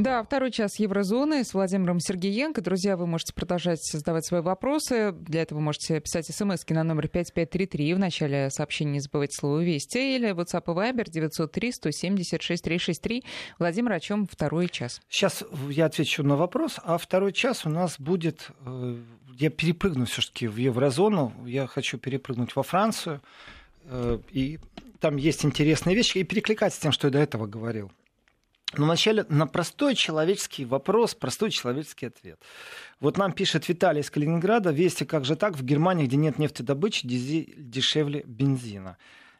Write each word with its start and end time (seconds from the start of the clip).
Да, 0.00 0.22
второй 0.22 0.50
час 0.50 0.78
Еврозоны 0.78 1.44
с 1.44 1.52
Владимиром 1.52 2.00
Сергеенко. 2.00 2.62
Друзья, 2.62 2.96
вы 2.96 3.06
можете 3.06 3.34
продолжать 3.34 3.84
задавать 3.84 4.24
свои 4.24 4.40
вопросы. 4.40 5.12
Для 5.12 5.42
этого 5.42 5.60
можете 5.60 6.00
писать 6.00 6.24
смс 6.24 6.64
на 6.70 6.84
номер 6.84 7.08
5533. 7.08 7.92
В 7.92 7.98
начале 7.98 8.48
сообщения 8.48 8.92
не 8.92 9.00
забывайте 9.00 9.36
слово 9.36 9.62
«Вести» 9.62 10.16
или 10.16 10.30
WhatsApp 10.30 10.62
и 10.68 10.70
Viber 10.70 11.04
903-176-363. 11.52 13.24
Владимир, 13.58 13.92
о 13.92 14.00
чем 14.00 14.26
второй 14.26 14.70
час? 14.70 15.02
Сейчас 15.10 15.44
я 15.68 15.84
отвечу 15.84 16.22
на 16.22 16.34
вопрос, 16.34 16.76
а 16.82 16.96
второй 16.96 17.34
час 17.34 17.66
у 17.66 17.68
нас 17.68 18.00
будет... 18.00 18.52
Э, 18.64 18.96
я 19.38 19.50
перепрыгну 19.50 20.06
все-таки 20.06 20.46
в 20.48 20.56
Еврозону. 20.56 21.34
Я 21.44 21.66
хочу 21.66 21.98
перепрыгнуть 21.98 22.56
во 22.56 22.62
Францию. 22.62 23.20
Э, 23.84 24.18
и 24.30 24.60
там 24.98 25.18
есть 25.18 25.44
интересные 25.44 25.94
вещи. 25.94 26.16
И 26.16 26.24
перекликать 26.24 26.72
с 26.72 26.78
тем, 26.78 26.90
что 26.90 27.08
я 27.08 27.12
до 27.12 27.18
этого 27.18 27.46
говорил. 27.46 27.92
Но 28.74 28.84
вначале 28.84 29.24
на 29.28 29.46
простой 29.46 29.94
человеческий 29.96 30.64
вопрос, 30.64 31.14
простой 31.14 31.50
человеческий 31.50 32.06
ответ. 32.06 32.40
Вот 33.00 33.18
нам 33.18 33.32
пишет 33.32 33.68
Виталий 33.68 34.00
из 34.00 34.10
Калининграда, 34.10 34.70
вести, 34.70 35.04
как 35.04 35.24
же 35.24 35.34
так, 35.34 35.56
в 35.56 35.64
Германии, 35.64 36.06
где 36.06 36.16
нет 36.16 36.38
нефтедобычи, 36.38 37.06
дизель 37.06 37.52
дешевле 37.56 38.22
бензина. 38.24 38.96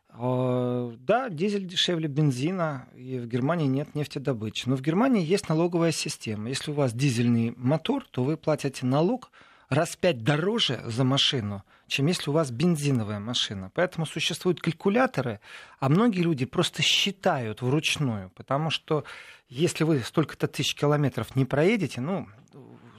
А, 0.08 0.92
да, 0.98 1.28
дизель 1.28 1.64
дешевле 1.64 2.08
бензина, 2.08 2.88
и 2.96 3.18
в 3.18 3.28
Германии 3.28 3.66
нет 3.66 3.94
нефтедобычи. 3.94 4.68
Но 4.68 4.76
в 4.76 4.82
Германии 4.82 5.24
есть 5.24 5.48
налоговая 5.48 5.92
система. 5.92 6.48
Если 6.48 6.72
у 6.72 6.74
вас 6.74 6.92
дизельный 6.92 7.54
мотор, 7.56 8.04
то 8.10 8.24
вы 8.24 8.36
платите 8.36 8.84
налог 8.84 9.30
раз 9.70 9.96
пять 9.96 10.22
дороже 10.22 10.82
за 10.84 11.04
машину, 11.04 11.64
чем 11.86 12.06
если 12.06 12.28
у 12.28 12.32
вас 12.34 12.50
бензиновая 12.50 13.20
машина. 13.20 13.70
Поэтому 13.72 14.04
существуют 14.04 14.60
калькуляторы, 14.60 15.40
а 15.78 15.88
многие 15.88 16.20
люди 16.20 16.44
просто 16.44 16.82
считают 16.82 17.62
вручную, 17.62 18.30
потому 18.30 18.70
что 18.70 19.04
если 19.48 19.84
вы 19.84 20.00
столько-то 20.00 20.48
тысяч 20.48 20.74
километров 20.74 21.34
не 21.36 21.44
проедете, 21.44 22.00
ну, 22.00 22.28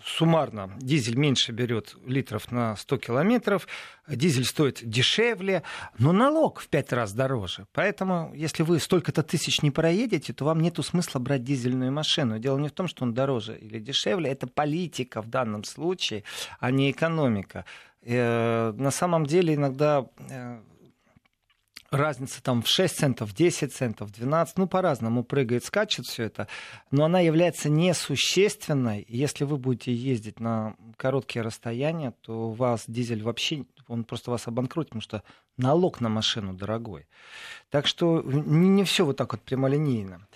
суммарно 0.05 0.71
дизель 0.77 1.17
меньше 1.17 1.51
берет 1.51 1.95
литров 2.05 2.51
на 2.51 2.75
100 2.75 2.97
километров, 2.97 3.67
дизель 4.07 4.45
стоит 4.45 4.79
дешевле, 4.83 5.63
но 5.97 6.11
налог 6.11 6.59
в 6.59 6.67
5 6.67 6.93
раз 6.93 7.13
дороже. 7.13 7.67
Поэтому, 7.73 8.31
если 8.33 8.63
вы 8.63 8.79
столько-то 8.79 9.23
тысяч 9.23 9.61
не 9.61 9.71
проедете, 9.71 10.33
то 10.33 10.45
вам 10.45 10.59
нет 10.59 10.79
смысла 10.83 11.19
брать 11.19 11.43
дизельную 11.43 11.91
машину. 11.91 12.39
Дело 12.39 12.57
не 12.57 12.69
в 12.69 12.71
том, 12.71 12.87
что 12.87 13.03
он 13.03 13.13
дороже 13.13 13.57
или 13.57 13.79
дешевле, 13.79 14.31
это 14.31 14.47
политика 14.47 15.21
в 15.21 15.27
данном 15.27 15.63
случае, 15.63 16.23
а 16.59 16.71
не 16.71 16.91
экономика. 16.91 17.65
Э, 18.03 18.73
на 18.75 18.91
самом 18.91 19.25
деле 19.25 19.53
иногда 19.53 20.05
э, 20.17 20.59
разница 21.91 22.41
там 22.41 22.63
в 22.63 22.67
6 22.67 22.95
центов, 22.97 23.33
10 23.33 23.73
центов, 23.73 24.11
12, 24.11 24.57
ну 24.57 24.67
по-разному 24.67 25.23
прыгает, 25.23 25.65
скачет 25.65 26.05
все 26.05 26.23
это, 26.23 26.47
но 26.89 27.05
она 27.05 27.19
является 27.19 27.69
несущественной. 27.69 29.05
Если 29.07 29.43
вы 29.43 29.57
будете 29.57 29.93
ездить 29.93 30.39
на 30.39 30.75
короткие 30.97 31.43
расстояния, 31.43 32.13
то 32.21 32.49
у 32.49 32.51
вас 32.53 32.85
дизель 32.87 33.21
вообще, 33.21 33.65
он 33.87 34.05
просто 34.05 34.31
вас 34.31 34.47
обанкротит, 34.47 34.89
потому 34.89 35.01
что 35.01 35.23
налог 35.57 35.99
на 35.99 36.09
машину 36.09 36.53
дорогой. 36.53 37.07
Так 37.69 37.85
что 37.85 38.21
не, 38.23 38.83
все 38.85 39.05
вот 39.05 39.17
так 39.17 39.33
вот 39.33 39.41
прямолинейно. 39.41 40.27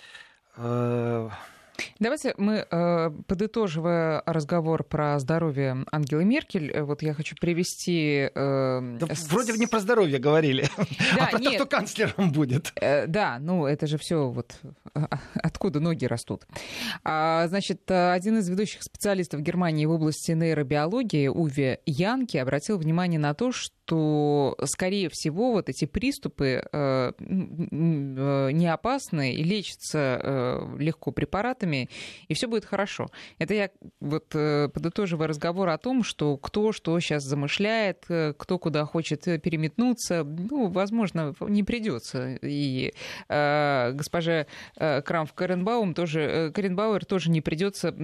Давайте 1.98 2.34
мы, 2.36 2.66
э, 2.70 3.10
подытоживая 3.26 4.22
разговор 4.26 4.84
про 4.84 5.18
здоровье 5.18 5.84
Ангелы 5.90 6.24
Меркель, 6.24 6.70
э, 6.70 6.82
вот 6.82 7.02
я 7.02 7.14
хочу 7.14 7.36
привести... 7.36 8.30
Э, 8.34 8.96
да, 9.00 9.06
вроде 9.28 9.52
бы 9.52 9.58
не 9.58 9.66
про 9.66 9.80
здоровье 9.80 10.18
говорили, 10.18 10.68
да, 11.16 11.26
а 11.26 11.30
про 11.30 11.38
нет. 11.38 11.58
то, 11.58 11.66
кто 11.66 11.76
канцлером 11.76 12.32
будет. 12.32 12.72
Да, 12.80 13.38
ну 13.40 13.66
это 13.66 13.86
же 13.86 13.98
все 13.98 14.28
вот 14.28 14.56
а, 14.94 15.08
а, 15.10 15.20
откуда 15.34 15.80
ноги 15.80 16.04
растут. 16.04 16.46
А, 17.04 17.46
значит, 17.48 17.90
один 17.90 18.38
из 18.38 18.48
ведущих 18.48 18.82
специалистов 18.82 19.40
Германии 19.40 19.86
в 19.86 19.90
области 19.90 20.32
нейробиологии, 20.32 21.28
Уве 21.28 21.80
Янки, 21.86 22.36
обратил 22.36 22.78
внимание 22.78 23.18
на 23.18 23.34
то, 23.34 23.52
что 23.52 23.76
что, 23.86 24.56
скорее 24.64 25.08
всего, 25.08 25.52
вот 25.52 25.68
эти 25.68 25.84
приступы 25.84 26.62
э, 26.72 27.12
не 27.20 28.66
опасны 28.66 29.34
и 29.34 29.44
лечатся 29.44 30.20
э, 30.22 30.76
легко 30.78 31.12
препаратами, 31.12 31.65
и 31.74 32.34
все 32.34 32.46
будет 32.48 32.64
хорошо. 32.64 33.08
Это 33.38 33.54
я 33.54 33.70
вот 34.00 34.34
э, 34.34 34.68
подытоживая 34.68 35.28
разговор 35.28 35.68
о 35.68 35.78
том, 35.78 36.04
что 36.04 36.36
кто 36.36 36.72
что 36.72 36.98
сейчас 37.00 37.24
замышляет, 37.24 38.04
кто 38.36 38.58
куда 38.58 38.84
хочет 38.84 39.24
переметнуться, 39.24 40.24
ну, 40.24 40.68
возможно, 40.68 41.34
не 41.40 41.62
придется. 41.62 42.38
И 42.42 42.92
э, 43.28 43.92
госпоже 43.92 44.46
э, 44.76 45.02
Крамф 45.02 45.32
Каренбаум 45.32 45.94
тоже, 45.94 46.52
Каренбауэр 46.54 47.04
тоже 47.04 47.30
не 47.30 47.40
придется 47.40 47.94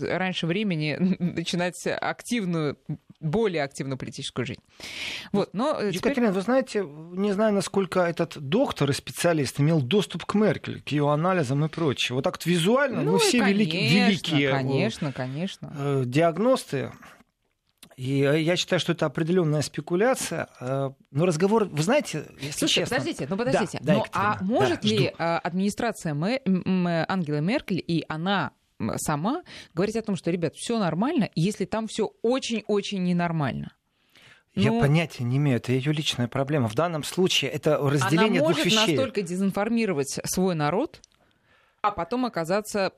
раньше 0.00 0.46
времени 0.46 0.96
начинать 1.18 1.86
активную, 1.86 2.76
более 3.20 3.64
активную 3.64 3.98
политическую 3.98 4.46
жизнь. 4.46 4.60
Вот, 5.32 5.50
но 5.52 5.80
э, 5.80 5.88
Екатерина, 5.88 6.28
теперь... 6.28 6.30
вы 6.30 6.40
знаете, 6.40 6.84
не 6.84 7.32
знаю, 7.32 7.52
насколько 7.52 8.00
этот 8.00 8.38
доктор 8.38 8.90
и 8.90 8.92
специалист 8.92 9.60
имел 9.60 9.80
доступ 9.80 10.24
к 10.24 10.34
Меркель, 10.34 10.80
к 10.82 10.88
ее 10.88 11.10
анализам 11.10 11.64
и 11.64 11.68
прочее. 11.68 12.14
Вот 12.14 12.22
так 12.22 12.34
вот 12.34 12.46
визуально 12.46 13.02
ну, 13.02 13.12
мы 13.12 13.18
все 13.18 13.40
конечно, 13.40 13.58
велики, 13.58 13.76
великие 13.76 14.50
конечно, 14.50 15.12
конечно. 15.12 15.74
Э, 15.76 16.02
диагносты. 16.06 16.92
И 17.96 18.22
э, 18.22 18.40
я 18.40 18.56
считаю, 18.56 18.78
что 18.78 18.92
это 18.92 19.06
определенная 19.06 19.62
спекуляция. 19.62 20.48
Но 20.60 21.26
разговор, 21.26 21.64
вы 21.64 21.82
знаете, 21.82 22.26
если 22.40 22.60
Слушайте, 22.60 22.80
честно... 22.82 22.96
подождите, 22.96 23.26
ну 23.28 23.36
подождите. 23.36 23.78
Да, 23.82 23.94
ну, 23.94 24.04
а 24.12 24.38
может 24.42 24.82
да, 24.82 24.88
ли 24.88 25.08
жду. 25.08 25.14
администрация 25.18 26.14
Ангелы 26.14 27.40
Меркель 27.40 27.82
и 27.84 28.04
она 28.08 28.52
сама 28.96 29.42
говорить 29.74 29.96
о 29.96 30.02
том, 30.02 30.16
что, 30.16 30.30
ребят, 30.30 30.54
все 30.54 30.78
нормально, 30.78 31.30
если 31.34 31.64
там 31.64 31.86
все 31.86 32.12
очень-очень 32.22 33.02
ненормально? 33.02 33.72
Я 34.54 34.72
ну, 34.72 34.80
понятия 34.80 35.24
не 35.24 35.36
имею, 35.36 35.58
это 35.58 35.72
ее 35.72 35.92
личная 35.92 36.26
проблема. 36.26 36.68
В 36.68 36.74
данном 36.74 37.04
случае 37.04 37.50
это 37.50 37.78
разделение 37.78 38.42
двух 38.42 38.58
вещей. 38.58 38.72
Она 38.72 38.80
может 38.80 38.96
настолько 38.96 39.22
дезинформировать 39.22 40.18
свой 40.24 40.54
народ, 40.56 41.00
а 41.80 41.92
потом 41.92 42.26
оказаться 42.26 42.92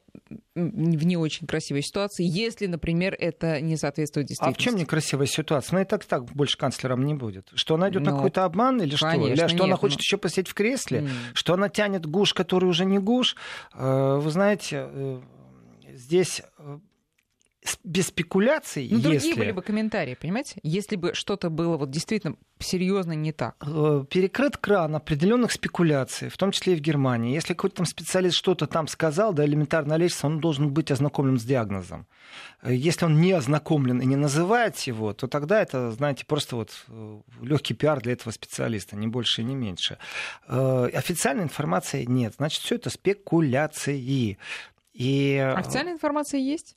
в 0.55 1.05
не 1.05 1.17
очень 1.17 1.47
красивой 1.47 1.83
ситуации, 1.83 2.25
если, 2.25 2.67
например, 2.67 3.15
это 3.19 3.61
не 3.61 3.77
соответствует 3.77 4.29
действительности. 4.29 4.59
А 4.59 4.63
в 4.63 4.73
чем 4.73 4.81
некрасивая 4.81 5.27
ситуация? 5.27 5.77
Ну 5.77 5.83
и 5.83 5.85
так 5.85 6.05
так 6.07 6.25
больше 6.25 6.57
канцлером 6.57 7.05
не 7.05 7.15
будет. 7.15 7.51
Что 7.55 7.75
она 7.75 7.91
идет 7.91 8.03
ну, 8.03 8.11
на 8.11 8.17
какой-то 8.17 8.45
обман 8.45 8.81
или 8.81 8.97
что? 8.97 9.11
Или 9.11 9.35
что 9.37 9.49
нет, 9.49 9.61
она 9.61 9.77
хочет 9.77 9.99
ну... 9.99 10.03
еще 10.03 10.17
посидеть 10.17 10.49
в 10.49 10.55
кресле? 10.55 11.01
Mm. 11.01 11.11
Что 11.35 11.55
она 11.55 11.69
тянет 11.69 12.07
гуш, 12.07 12.33
который 12.33 12.71
уже 12.71 12.87
не 12.87 12.99
гуш? 12.99 13.37
Э, 13.75 14.19
вы 14.21 14.31
знаете, 14.31 14.89
э, 14.91 15.21
здесь 16.11 16.43
э, 16.59 16.79
без 17.85 18.09
спекуляций, 18.09 18.89
ну, 18.91 18.97
если... 18.97 19.11
другие 19.11 19.35
были 19.37 19.53
бы 19.53 19.63
комментарии, 19.63 20.17
понимаете? 20.21 20.59
Если 20.65 20.97
бы 20.97 21.15
что-то 21.15 21.51
было 21.51 21.77
вот 21.77 21.91
действительно 21.91 22.37
серьезно 22.59 23.13
не 23.13 23.33
так. 23.33 23.55
Э, 23.65 24.05
перекрыт 24.11 24.57
кран 24.57 24.97
определенных 24.97 25.53
спекуляций, 25.53 26.31
в 26.31 26.37
том 26.37 26.51
числе 26.51 26.73
и 26.73 26.77
в 26.77 26.81
Германии. 26.81 27.33
Если 27.33 27.55
какой-то 27.55 27.77
там 27.77 27.87
специалист 27.87 28.37
что-то 28.37 28.67
там 28.67 28.89
сказал, 28.89 29.33
да, 29.33 29.45
элементарно 29.45 29.95
лечится, 29.95 30.27
он 30.27 30.41
должен 30.41 30.73
быть 30.73 30.91
ознакомлен 30.91 31.39
с 31.39 31.45
диагнозом. 31.45 32.07
Э, 32.63 32.75
если 32.75 33.05
он 33.05 33.21
не 33.21 33.33
ознакомлен 33.33 34.01
и 34.01 34.07
не 34.07 34.17
называет 34.17 34.77
его, 34.81 35.13
то 35.13 35.29
тогда 35.29 35.63
это, 35.63 35.93
знаете, 35.93 36.25
просто 36.27 36.57
вот 36.57 36.71
легкий 37.41 37.75
пиар 37.75 38.01
для 38.01 38.15
этого 38.15 38.33
специалиста, 38.33 38.97
не 38.97 39.07
больше 39.07 39.43
и 39.43 39.45
не 39.45 39.55
меньше. 39.55 39.99
Официальной 40.49 41.45
информации 41.45 42.05
нет, 42.05 42.35
значит, 42.37 42.63
все 42.63 42.75
это 42.75 42.91
спекуляции. 42.91 44.39
И... 44.93 45.37
Официальная 45.57 45.93
информация 45.93 46.41
есть? 46.41 46.77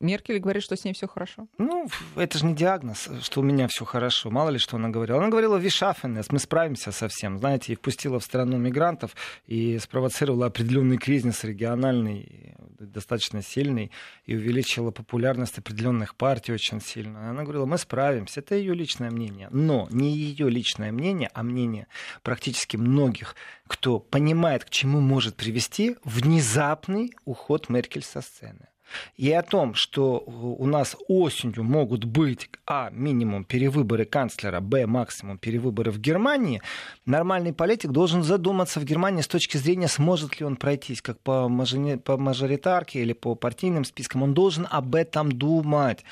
Меркель 0.00 0.38
говорит, 0.38 0.62
что 0.62 0.76
с 0.76 0.84
ней 0.84 0.92
все 0.92 1.06
хорошо. 1.06 1.46
Ну, 1.56 1.88
это 2.16 2.38
же 2.38 2.46
не 2.46 2.54
диагноз, 2.54 3.08
что 3.22 3.40
у 3.40 3.44
меня 3.44 3.68
все 3.68 3.84
хорошо. 3.84 4.30
Мало 4.30 4.50
ли, 4.50 4.58
что 4.58 4.76
она 4.76 4.88
говорила. 4.88 5.18
Она 5.18 5.28
говорила 5.28 5.56
«вишафенес», 5.56 6.30
мы 6.30 6.38
справимся 6.38 6.92
со 6.92 7.08
всем. 7.08 7.38
Знаете, 7.38 7.72
и 7.72 7.76
впустила 7.76 8.18
в 8.18 8.24
страну 8.24 8.58
мигрантов 8.58 9.14
и 9.46 9.78
спровоцировала 9.78 10.46
определенный 10.46 10.98
кризис 10.98 11.44
региональный, 11.44 12.54
достаточно 12.78 13.40
сильный, 13.42 13.92
и 14.26 14.36
увеличила 14.36 14.90
популярность 14.90 15.58
определенных 15.58 16.16
партий 16.16 16.52
очень 16.52 16.80
сильно. 16.80 17.30
Она 17.30 17.42
говорила, 17.42 17.64
мы 17.64 17.78
справимся. 17.78 18.40
Это 18.40 18.56
ее 18.56 18.74
личное 18.74 19.10
мнение. 19.10 19.48
Но 19.52 19.88
не 19.90 20.12
ее 20.12 20.50
личное 20.50 20.92
мнение, 20.92 21.30
а 21.34 21.42
мнение 21.42 21.86
практически 22.22 22.76
многих, 22.76 23.36
кто 23.68 24.00
понимает, 24.00 24.64
к 24.64 24.70
чему 24.70 25.00
может 25.00 25.36
привести 25.36 25.96
внезапный 26.04 27.12
уход 27.24 27.68
Меркель 27.68 28.02
со 28.02 28.20
сцены 28.20 28.68
и 29.16 29.30
о 29.32 29.42
том, 29.42 29.74
что 29.74 30.18
у 30.26 30.66
нас 30.66 30.96
осенью 31.08 31.64
могут 31.64 32.04
быть 32.04 32.50
а. 32.66 32.90
минимум 32.90 33.44
перевыборы 33.44 34.04
канцлера, 34.04 34.60
б. 34.60 34.86
максимум 34.86 35.38
перевыборы 35.38 35.90
в 35.90 35.98
Германии, 35.98 36.62
нормальный 37.06 37.52
политик 37.52 37.90
должен 37.90 38.22
задуматься 38.22 38.80
в 38.80 38.84
Германии 38.84 39.22
с 39.22 39.28
точки 39.28 39.56
зрения, 39.56 39.88
сможет 39.88 40.40
ли 40.40 40.46
он 40.46 40.56
пройтись 40.56 41.02
как 41.02 41.18
по, 41.20 41.48
мажори... 41.48 41.96
по 41.96 42.16
мажоритарке 42.16 43.00
или 43.00 43.12
по 43.12 43.34
партийным 43.34 43.84
спискам. 43.84 44.22
Он 44.22 44.34
должен 44.34 44.66
об 44.70 44.94
этом 44.94 45.32
думать. 45.32 46.04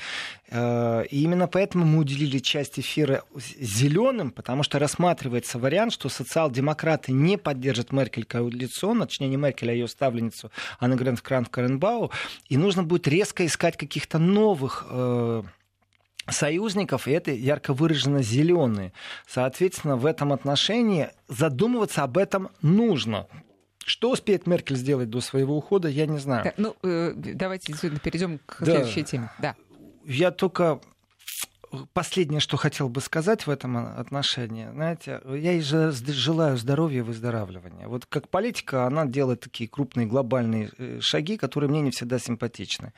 Э, 0.52 1.04
и 1.10 1.22
именно 1.22 1.48
поэтому 1.48 1.86
мы 1.86 2.00
уделили 2.00 2.38
часть 2.38 2.78
эфира 2.78 3.24
зеленым, 3.34 4.30
потому 4.30 4.62
что 4.62 4.78
рассматривается 4.78 5.58
вариант, 5.58 5.94
что 5.94 6.10
социал-демократы 6.10 7.12
не 7.12 7.38
поддержат 7.38 7.90
Меркель 7.90 8.24
коалиционно, 8.24 9.06
точнее 9.06 9.28
не 9.28 9.36
Меркель, 9.36 9.70
а 9.70 9.72
ее 9.72 9.88
ставленницу 9.88 10.50
Аннегрен 10.78 11.16
Кран 11.16 11.46
Каренбау, 11.46 12.10
и 12.48 12.58
нужно 12.58 12.82
будет 12.82 13.08
резко 13.08 13.46
искать 13.46 13.78
каких-то 13.78 14.18
новых 14.18 14.86
э, 14.90 15.42
союзников, 16.28 17.08
и 17.08 17.12
это 17.12 17.30
ярко 17.30 17.72
выражено 17.72 18.22
зеленые. 18.22 18.92
Соответственно, 19.26 19.96
в 19.96 20.04
этом 20.04 20.34
отношении 20.34 21.08
задумываться 21.28 22.02
об 22.02 22.18
этом 22.18 22.50
нужно. 22.60 23.26
Что 23.84 24.10
успеет 24.10 24.46
Меркель 24.46 24.76
сделать 24.76 25.08
до 25.08 25.20
своего 25.20 25.56
ухода, 25.56 25.88
я 25.88 26.06
не 26.06 26.18
знаю. 26.18 26.44
Да, 26.44 26.52
ну, 26.56 26.76
э, 26.82 27.14
давайте 27.16 27.68
действительно 27.68 28.00
перейдем 28.00 28.38
к 28.44 28.58
да. 28.60 28.76
следующей 28.76 29.02
теме. 29.02 29.30
Да. 29.40 29.56
Я 30.04 30.30
только 30.30 30.80
последнее, 31.92 32.40
что 32.40 32.56
хотел 32.56 32.88
бы 32.88 33.00
сказать 33.00 33.46
в 33.46 33.50
этом 33.50 33.76
отношении, 33.76 34.68
знаете, 34.72 35.20
я 35.24 35.52
ей 35.52 35.62
желаю 35.62 36.56
здоровья 36.56 36.98
и 36.98 37.02
выздоравливания. 37.02 37.88
Вот 37.88 38.06
как 38.06 38.28
политика, 38.28 38.86
она 38.86 39.06
делает 39.06 39.40
такие 39.40 39.68
крупные 39.68 40.06
глобальные 40.06 40.70
э, 40.76 41.00
шаги, 41.00 41.36
которые 41.36 41.70
мне 41.70 41.80
не 41.80 41.90
всегда 41.90 42.18
симпатичны. 42.18 42.92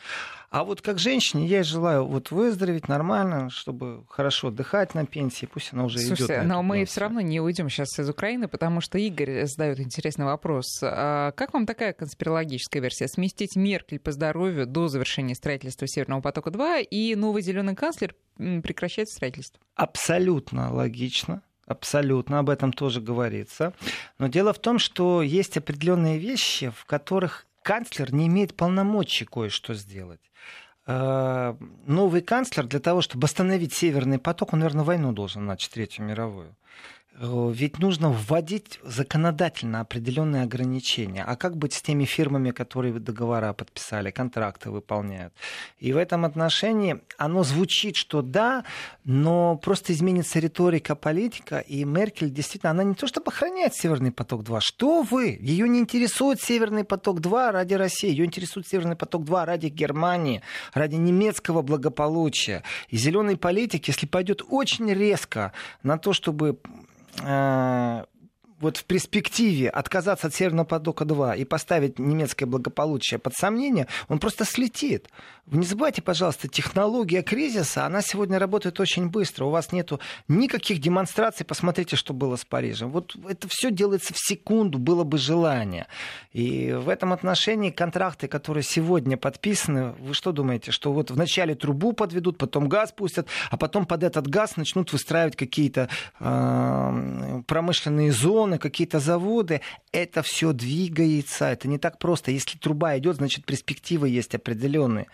А 0.54 0.62
вот 0.62 0.82
как 0.82 1.00
женщине 1.00 1.48
я 1.48 1.64
желаю 1.64 2.06
вот 2.06 2.30
выздороветь 2.30 2.86
нормально, 2.86 3.50
чтобы 3.50 4.04
хорошо 4.08 4.48
отдыхать 4.48 4.94
на 4.94 5.04
пенсии, 5.04 5.46
пусть 5.46 5.72
она 5.72 5.84
уже 5.84 5.98
Слушайте, 5.98 6.32
идет. 6.32 6.44
но 6.44 6.62
мы 6.62 6.84
все 6.84 7.00
равно 7.00 7.20
не 7.20 7.40
уйдем 7.40 7.68
сейчас 7.68 7.98
из 7.98 8.08
Украины, 8.08 8.46
потому 8.46 8.80
что 8.80 8.96
Игорь 8.96 9.46
задает 9.46 9.80
интересный 9.80 10.26
вопрос. 10.26 10.78
А 10.80 11.32
как 11.32 11.54
вам 11.54 11.66
такая 11.66 11.92
конспирологическая 11.92 12.80
версия? 12.80 13.08
Сместить 13.08 13.56
Меркель 13.56 13.98
по 13.98 14.12
здоровью 14.12 14.68
до 14.68 14.86
завершения 14.86 15.34
строительства 15.34 15.88
Северного 15.88 16.20
потока-2 16.20 16.84
и 16.84 17.16
новый 17.16 17.42
зеленый 17.42 17.74
канцлер 17.74 18.14
прекращает 18.36 19.08
строительство? 19.08 19.60
Абсолютно 19.74 20.72
логично. 20.72 21.42
Абсолютно, 21.66 22.38
об 22.38 22.48
этом 22.48 22.72
тоже 22.72 23.00
говорится. 23.00 23.72
Но 24.18 24.28
дело 24.28 24.52
в 24.52 24.60
том, 24.60 24.78
что 24.78 25.20
есть 25.20 25.56
определенные 25.56 26.20
вещи, 26.20 26.70
в 26.70 26.84
которых 26.84 27.48
канцлер 27.64 28.14
не 28.14 28.28
имеет 28.28 28.54
полномочий 28.54 29.24
кое-что 29.24 29.74
сделать. 29.74 30.20
Э, 30.86 31.54
новый 31.86 32.20
канцлер 32.20 32.66
для 32.66 32.80
того, 32.80 33.00
чтобы 33.00 33.24
остановить 33.24 33.72
Северный 33.72 34.18
поток, 34.18 34.52
он, 34.52 34.60
наверное, 34.60 34.84
войну 34.84 35.12
должен 35.12 35.46
начать, 35.46 35.72
Третью 35.72 36.04
мировую. 36.04 36.54
Э, 37.16 37.52
ведь 37.52 37.78
нужно 37.78 38.10
вводить 38.10 38.80
законодательно 38.82 39.80
определенные 39.80 40.42
ограничения. 40.42 41.24
А 41.24 41.36
как 41.36 41.56
быть 41.56 41.72
с 41.72 41.82
теми 41.82 42.04
фирмами, 42.04 42.50
которые 42.50 42.92
договора 42.94 43.52
подписали, 43.52 44.10
контракты 44.10 44.70
выполняют? 44.70 45.32
И 45.78 45.92
в 45.92 45.96
этом 45.96 46.24
отношении 46.24 47.00
оно 47.16 47.44
звучит, 47.44 47.96
что 47.96 48.22
да, 48.22 48.64
но 49.04 49.56
просто 49.56 49.92
изменится 49.92 50.40
риторика, 50.40 50.96
политика, 50.96 51.58
и 51.58 51.84
Меркель 51.84 52.30
действительно, 52.30 52.70
она 52.70 52.82
не 52.82 52.94
то 52.94 53.06
чтобы 53.06 53.28
охраняет 53.28 53.74
Северный 53.74 54.10
поток-2. 54.10 54.58
Что 54.60 55.02
вы? 55.02 55.38
Ее 55.40 55.68
не 55.68 55.78
интересует 55.78 56.40
Северный 56.40 56.84
поток-2 56.84 57.52
ради 57.52 57.74
России, 57.74 58.10
ее 58.10 58.24
интересует 58.24 58.66
Северный 58.66 58.96
поток-2 58.96 59.44
ради 59.44 59.68
Германии, 59.68 60.42
ради 60.72 60.96
немецкого 60.96 61.62
благополучия. 61.62 62.62
И 62.88 62.96
зеленый 62.96 63.36
политик, 63.36 63.86
если 63.86 64.06
пойдет 64.06 64.42
очень 64.48 64.92
резко 64.92 65.52
на 65.82 65.96
то, 65.98 66.12
чтобы 66.12 66.58
э, 67.22 68.04
вот 68.60 68.76
в 68.76 68.84
перспективе 68.84 69.68
отказаться 69.68 70.28
от 70.28 70.34
Северного 70.34 70.66
потока-2 70.66 71.38
и 71.38 71.44
поставить 71.44 71.98
немецкое 71.98 72.48
благополучие 72.48 73.18
под 73.18 73.34
сомнение, 73.34 73.86
он 74.08 74.18
просто 74.18 74.44
слетит. 74.44 75.08
Не 75.46 75.66
забывайте, 75.66 76.00
пожалуйста, 76.00 76.48
технология 76.48 77.22
кризиса, 77.22 77.84
она 77.84 78.00
сегодня 78.00 78.38
работает 78.38 78.80
очень 78.80 79.10
быстро. 79.10 79.44
У 79.44 79.50
вас 79.50 79.72
нету 79.72 80.00
никаких 80.26 80.80
демонстраций. 80.80 81.44
Посмотрите, 81.44 81.96
что 81.96 82.14
было 82.14 82.36
с 82.36 82.44
Парижем. 82.46 82.90
Вот 82.90 83.14
это 83.28 83.46
все 83.50 83.70
делается 83.70 84.14
в 84.14 84.18
секунду, 84.18 84.78
было 84.78 85.04
бы 85.04 85.18
желание. 85.18 85.86
И 86.32 86.72
в 86.72 86.88
этом 86.88 87.12
отношении 87.12 87.70
контракты, 87.70 88.26
которые 88.26 88.62
сегодня 88.62 89.18
подписаны, 89.18 89.92
вы 90.00 90.14
что 90.14 90.32
думаете, 90.32 90.70
что 90.70 90.92
вот 90.92 91.10
вначале 91.10 91.54
трубу 91.54 91.92
подведут, 91.92 92.38
потом 92.38 92.68
газ 92.68 92.92
пустят, 92.92 93.26
а 93.50 93.58
потом 93.58 93.84
под 93.84 94.02
этот 94.02 94.26
газ 94.26 94.56
начнут 94.56 94.92
выстраивать 94.92 95.36
какие-то 95.36 95.90
э, 96.20 97.42
промышленные 97.46 98.12
зоны, 98.12 98.43
какие-то 98.58 99.00
заводы. 99.00 99.60
Это 99.92 100.22
все 100.22 100.52
двигается. 100.52 101.46
Это 101.46 101.68
не 101.68 101.78
так 101.78 101.98
просто. 101.98 102.30
Если 102.30 102.58
труба 102.58 102.96
идет, 102.98 103.16
значит 103.16 103.44
перспективы 103.44 104.08
есть 104.08 104.34
определенные. 104.34 105.06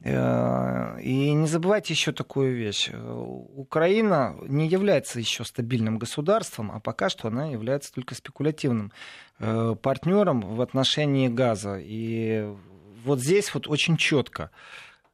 Э, 0.00 1.00
и 1.00 1.32
не 1.32 1.46
забывайте 1.46 1.92
еще 1.94 2.12
такую 2.12 2.56
вещь. 2.56 2.90
Украина 2.92 4.36
не 4.46 4.68
является 4.68 5.18
еще 5.18 5.44
стабильным 5.44 5.98
государством, 5.98 6.70
а 6.72 6.80
пока 6.80 7.08
что 7.08 7.28
она 7.28 7.46
является 7.46 7.92
только 7.92 8.14
спекулятивным 8.14 8.92
э, 9.38 9.74
партнером 9.80 10.40
в 10.40 10.60
отношении 10.60 11.28
газа. 11.28 11.78
И 11.80 12.46
вот 13.04 13.20
здесь 13.20 13.52
вот 13.54 13.68
очень 13.68 13.96
четко 13.96 14.50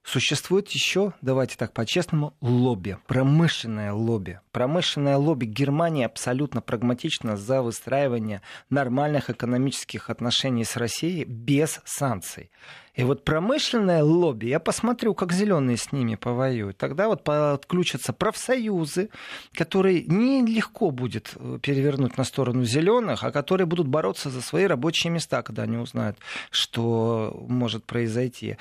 Существует 0.02 0.68
еще, 0.70 1.12
давайте 1.20 1.56
так 1.56 1.72
по-честному, 1.72 2.34
лобби, 2.40 2.96
промышленное 3.06 3.92
лобби. 3.92 4.40
Промышленное 4.50 5.16
лобби 5.18 5.44
Германии 5.44 6.04
абсолютно 6.04 6.62
прагматично 6.62 7.36
за 7.36 7.62
выстраивание 7.62 8.40
нормальных 8.70 9.28
экономических 9.28 10.08
отношений 10.08 10.64
с 10.64 10.76
Россией 10.76 11.24
без 11.24 11.80
санкций. 11.84 12.50
И 12.94 13.04
вот 13.04 13.24
промышленное 13.24 14.02
лобби, 14.02 14.46
я 14.46 14.58
посмотрю, 14.58 15.14
как 15.14 15.32
зеленые 15.32 15.76
с 15.76 15.92
ними 15.92 16.16
повоюют. 16.16 16.76
Тогда 16.76 17.06
вот 17.06 17.22
подключатся 17.22 18.12
профсоюзы, 18.12 19.10
которые 19.54 20.02
нелегко 20.02 20.90
будет 20.90 21.32
э, 21.36 21.58
перевернуть 21.62 22.18
на 22.18 22.24
сторону 22.24 22.64
зеленых, 22.64 23.22
а 23.22 23.30
которые 23.30 23.66
будут 23.66 23.86
бороться 23.86 24.28
за 24.28 24.42
свои 24.42 24.64
рабочие 24.64 25.12
места, 25.12 25.42
когда 25.42 25.62
они 25.62 25.76
узнают, 25.76 26.18
что 26.50 27.44
может 27.48 27.84
произойти. 27.84 28.56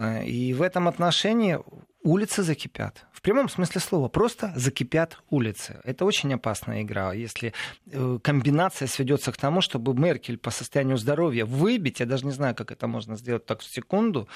Э, 0.00 0.24
и 0.24 0.52
в 0.54 0.62
этом 0.62 0.88
отношении 0.88 1.58
улицы 2.02 2.42
закипят. 2.42 3.04
В 3.12 3.20
прямом 3.20 3.50
смысле 3.50 3.80
слова, 3.82 4.08
просто 4.08 4.52
закипят 4.56 5.18
улицы. 5.28 5.78
Это 5.84 6.06
очень 6.06 6.32
опасная 6.32 6.80
игра. 6.82 7.12
Если 7.12 7.52
э, 7.86 8.18
комбинация 8.22 8.88
сведется 8.88 9.30
к 9.30 9.36
тому, 9.36 9.60
чтобы 9.60 9.92
Меркель 9.94 10.38
по 10.38 10.50
состоянию 10.50 10.96
здоровья 10.96 11.44
выбить, 11.44 12.00
я 12.00 12.06
даже 12.06 12.24
не 12.24 12.32
знаю, 12.32 12.54
как 12.54 12.72
это 12.72 12.86
можно 12.86 13.16
сделать 13.16 13.44
так 13.44 13.60
в 13.60 13.64
секунду, 13.64 14.26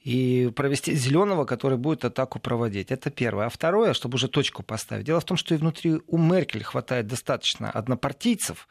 и 0.00 0.50
провести 0.56 0.96
зеленого, 0.96 1.44
который 1.44 1.78
будет 1.78 2.04
атаку 2.04 2.40
проводить. 2.40 2.90
Это 2.90 3.10
первое. 3.10 3.46
А 3.46 3.50
второе, 3.50 3.94
чтобы 3.94 4.16
уже 4.16 4.26
точку 4.26 4.64
поставить. 4.64 5.06
Дело 5.06 5.20
в 5.20 5.24
том, 5.24 5.36
что 5.36 5.54
и 5.54 5.58
внутри 5.58 6.00
у 6.08 6.18
Меркель 6.18 6.64
хватает 6.64 7.06
достаточно 7.06 7.70
однопартийцев, 7.70 8.66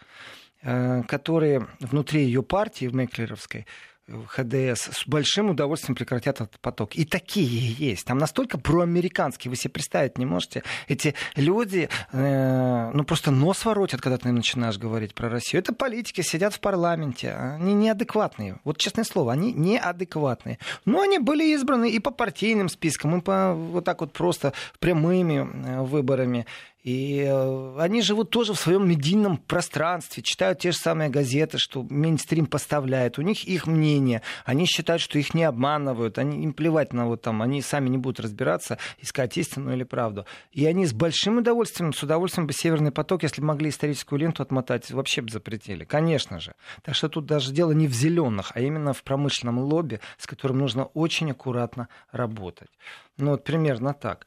э, 0.64 1.04
которые 1.04 1.68
внутри 1.80 2.26
ее 2.26 2.44
партии, 2.44 2.88
в 2.88 2.94
Меклеровской, 2.94 3.66
ХДС 4.08 4.90
с 4.92 5.08
большим 5.08 5.52
удовольствием 5.52 5.96
прекратят 5.96 6.42
этот 6.42 6.60
поток. 6.60 6.96
И 6.96 7.06
такие 7.06 7.72
есть. 7.72 8.06
Там 8.06 8.18
настолько 8.18 8.58
проамериканские, 8.58 9.50
вы 9.50 9.56
себе 9.56 9.72
представить 9.72 10.18
не 10.18 10.26
можете. 10.26 10.64
Эти 10.88 11.16
люди, 11.36 11.90
э, 12.12 12.92
ну 12.94 13.04
просто 13.04 13.32
нос 13.32 13.64
воротят, 13.66 14.02
когда 14.02 14.18
ты 14.18 14.30
им 14.30 14.36
начинаешь 14.36 14.78
говорить 14.78 15.14
про 15.14 15.30
Россию. 15.30 15.62
Это 15.62 15.74
политики, 15.74 16.22
сидят 16.22 16.54
в 16.54 16.60
парламенте. 16.60 17.34
Они 17.34 17.74
неадекватные. 17.74 18.60
Вот 18.64 18.78
честное 18.78 19.06
слово, 19.06 19.34
они 19.34 19.54
неадекватные. 19.54 20.60
Но 20.86 21.02
они 21.02 21.20
были 21.20 21.54
избраны 21.54 21.90
и 21.90 22.00
по 22.00 22.12
партийным 22.12 22.70
спискам, 22.70 23.18
и 23.18 23.22
по 23.22 23.54
вот 23.54 23.86
так 23.86 24.02
вот 24.02 24.14
просто 24.14 24.54
прямыми 24.80 25.48
э, 25.48 25.82
выборами. 25.82 26.46
И 26.84 27.24
э, 27.28 27.76
они 27.80 28.02
живут 28.02 28.32
тоже 28.32 28.54
в 28.54 28.60
своем 28.60 28.90
медийном 28.90 29.38
пространстве, 29.38 30.24
читают 30.24 30.60
те 30.60 30.72
же 30.72 30.78
самые 30.78 31.10
газеты, 31.10 31.60
что 31.60 31.84
мейнстрим 31.84 32.48
поставляет. 32.48 33.20
У 33.20 33.22
них 33.22 33.44
их 33.44 33.68
мнение. 33.68 34.24
Они 34.46 34.66
считают, 34.66 35.02
что 35.02 35.20
их 35.20 35.36
не 35.36 35.44
обманывают. 35.44 36.18
Они, 36.18 36.44
им 36.44 36.54
плевать 36.54 36.92
на 36.92 37.06
вот 37.06 37.22
там. 37.22 37.44
Они 37.44 37.62
сами 37.62 37.88
не 37.90 38.00
будут 38.00 38.20
разбираться, 38.20 38.80
искать 39.00 39.38
истину 39.38 39.72
или 39.74 39.84
правду. 39.84 40.26
И 40.52 40.66
они 40.66 40.88
с 40.88 40.94
большим 40.94 41.38
удовольствием, 41.38 41.94
с 41.94 42.02
удовольствием 42.02 42.48
бы 42.48 42.54
Северный 42.54 42.92
поток, 42.92 43.24
если 43.24 43.42
могли 43.42 43.70
историческую 43.70 44.18
ленту 44.18 44.42
отмотать, 44.42 44.90
вообще 44.90 45.22
бы 45.22 45.30
запретили. 45.30 45.84
Конечно 45.84 46.40
же. 46.40 46.56
Так 46.82 46.96
что 46.96 47.10
тут 47.10 47.28
даже 47.28 47.52
дело 47.52 47.74
не 47.74 47.88
в 47.88 47.94
зеленых, 47.94 48.52
а 48.56 48.60
именно 48.60 48.94
в 48.94 49.04
промышленном 49.04 49.60
лобби, 49.60 50.00
с 50.18 50.26
которым 50.26 50.58
нужно 50.58 50.86
очень 50.86 51.30
аккуратно 51.30 51.90
работать. 52.12 52.70
Ну 53.18 53.32
вот 53.32 53.44
примерно 53.44 53.94
так. 53.94 54.26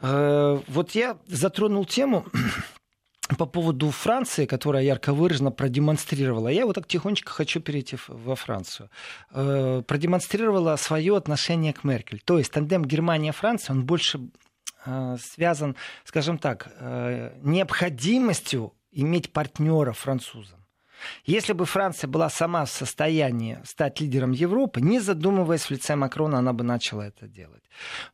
Э, 0.00 0.60
вот 0.68 0.90
я 0.92 1.18
затронул 1.26 1.84
тему 1.84 2.26
по 3.38 3.46
поводу 3.46 3.90
Франции, 3.90 4.46
которая 4.46 4.82
ярко 4.82 5.12
выраженно 5.12 5.50
продемонстрировала, 5.50 6.48
я 6.48 6.66
вот 6.66 6.74
так 6.74 6.86
тихонечко 6.86 7.32
хочу 7.32 7.60
перейти 7.60 7.96
во 8.08 8.36
Францию, 8.36 8.90
э, 9.32 9.82
продемонстрировала 9.86 10.76
свое 10.76 11.16
отношение 11.16 11.72
к 11.72 11.84
Меркель. 11.84 12.20
То 12.24 12.38
есть 12.38 12.52
тандем 12.52 12.84
Германия-Франция, 12.84 13.74
он 13.74 13.84
больше 13.84 14.20
э, 14.84 15.16
связан, 15.20 15.76
скажем 16.04 16.38
так, 16.38 16.68
необходимостью 17.42 18.72
иметь 18.92 19.32
партнера 19.32 19.92
французам. 19.92 20.65
Если 21.24 21.52
бы 21.52 21.64
Франция 21.66 22.08
была 22.08 22.30
сама 22.30 22.64
в 22.64 22.70
состоянии 22.70 23.58
стать 23.64 24.00
лидером 24.00 24.32
Европы, 24.32 24.80
не 24.80 25.00
задумываясь 25.00 25.62
в 25.62 25.70
лице 25.70 25.96
Макрона, 25.96 26.38
она 26.38 26.52
бы 26.52 26.64
начала 26.64 27.06
это 27.06 27.26
делать. 27.26 27.62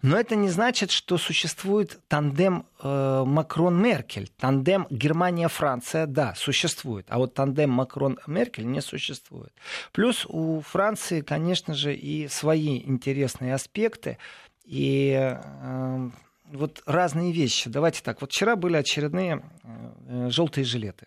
Но 0.02 0.18
это 0.18 0.34
не 0.34 0.48
значит, 0.48 0.90
что 0.90 1.18
существует 1.18 2.00
тандем 2.08 2.66
э, 2.82 3.24
Макрон-Меркель. 3.26 4.28
Тандем 4.38 4.86
Германия-Франция, 4.90 6.06
да, 6.06 6.34
существует. 6.34 7.06
А 7.08 7.18
вот 7.18 7.34
тандем 7.34 7.70
Макрон-Меркель 7.70 8.66
не 8.66 8.80
существует. 8.80 9.52
Плюс 9.92 10.26
у 10.28 10.60
Франции, 10.60 11.20
конечно 11.20 11.74
же, 11.74 11.94
и 11.94 12.28
свои 12.28 12.78
интересные 12.78 13.54
аспекты. 13.54 14.18
И 14.64 15.12
э, 15.14 16.10
вот 16.52 16.82
разные 16.86 17.32
вещи. 17.32 17.70
Давайте 17.70 18.02
так. 18.02 18.20
Вот 18.20 18.30
вчера 18.30 18.56
были 18.56 18.76
очередные 18.76 19.42
э, 19.62 20.28
желтые 20.30 20.64
жилеты. 20.64 21.06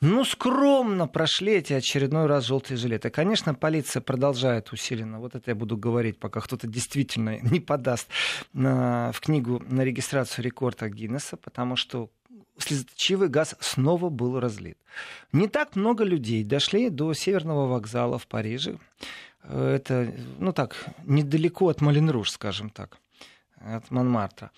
Ну, 0.00 0.24
скромно 0.24 1.08
прошли 1.08 1.54
эти 1.54 1.72
очередной 1.72 2.26
раз 2.26 2.44
желтые 2.44 2.76
жилеты. 2.76 3.10
Конечно, 3.10 3.54
полиция 3.54 4.00
продолжает 4.00 4.72
усиленно. 4.72 5.18
Вот 5.18 5.34
это 5.34 5.50
я 5.50 5.54
буду 5.56 5.76
говорить, 5.76 6.20
пока 6.20 6.40
кто-то 6.40 6.68
действительно 6.68 7.38
не 7.42 7.58
подаст 7.58 8.08
на, 8.52 9.10
в 9.12 9.20
книгу 9.20 9.62
на 9.68 9.82
регистрацию 9.82 10.44
рекорда 10.44 10.88
Гиннесса, 10.88 11.36
потому 11.36 11.74
что 11.74 12.10
слезоточивый 12.58 13.28
газ 13.28 13.56
снова 13.60 14.08
был 14.08 14.38
разлит. 14.38 14.78
Не 15.32 15.48
так 15.48 15.74
много 15.74 16.04
людей 16.04 16.44
дошли 16.44 16.90
до 16.90 17.12
Северного 17.12 17.66
вокзала 17.66 18.18
в 18.18 18.26
Париже. 18.28 18.78
Это, 19.42 20.12
ну 20.38 20.52
так, 20.52 20.76
недалеко 21.04 21.68
от 21.68 21.80
Малинруш, 21.80 22.30
скажем 22.30 22.70
так, 22.70 22.98
от 23.56 23.90
Монмартра. 23.90 24.50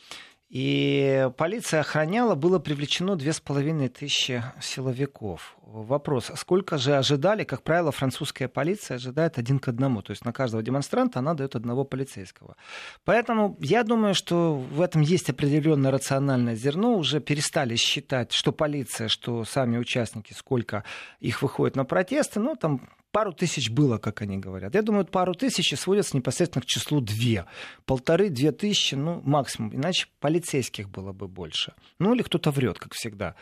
И 0.50 1.30
полиция 1.36 1.80
охраняла, 1.80 2.34
было 2.34 2.58
привлечено 2.58 3.14
две 3.14 3.32
с 3.32 3.38
половиной 3.38 3.88
тысячи 3.88 4.42
силовиков. 4.60 5.56
Вопрос, 5.62 6.32
сколько 6.34 6.76
же 6.76 6.96
ожидали? 6.96 7.44
Как 7.44 7.62
правило, 7.62 7.92
французская 7.92 8.48
полиция 8.48 8.96
ожидает 8.96 9.38
один 9.38 9.60
к 9.60 9.68
одному. 9.68 10.02
То 10.02 10.10
есть 10.10 10.24
на 10.24 10.32
каждого 10.32 10.60
демонстранта 10.60 11.20
она 11.20 11.34
дает 11.34 11.54
одного 11.54 11.84
полицейского. 11.84 12.56
Поэтому 13.04 13.56
я 13.60 13.84
думаю, 13.84 14.14
что 14.14 14.56
в 14.56 14.80
этом 14.80 15.02
есть 15.02 15.30
определенное 15.30 15.92
рациональное 15.92 16.56
зерно. 16.56 16.96
Уже 16.96 17.20
перестали 17.20 17.76
считать, 17.76 18.32
что 18.32 18.50
полиция, 18.50 19.06
что 19.06 19.44
сами 19.44 19.78
участники, 19.78 20.32
сколько 20.32 20.82
их 21.20 21.42
выходит 21.42 21.76
на 21.76 21.84
протесты. 21.84 22.40
Ну, 22.40 22.56
там 22.56 22.88
пару 23.12 23.32
тысяч 23.32 23.70
было, 23.70 23.98
как 23.98 24.22
они 24.22 24.38
говорят. 24.38 24.74
Я 24.74 24.82
думаю, 24.82 25.04
пару 25.04 25.34
тысяч 25.34 25.76
сводятся 25.78 26.16
непосредственно 26.16 26.62
к 26.62 26.66
числу 26.66 27.00
две. 27.00 27.46
Полторы-две 27.86 28.52
тысячи, 28.52 28.94
ну, 28.94 29.20
максимум. 29.24 29.74
Иначе 29.74 30.06
полицейских 30.20 30.88
было 30.88 31.12
бы 31.12 31.28
больше. 31.28 31.74
Ну, 31.98 32.14
или 32.14 32.22
кто-то 32.22 32.50
врет, 32.50 32.78
как 32.78 32.94
всегда. 32.94 33.34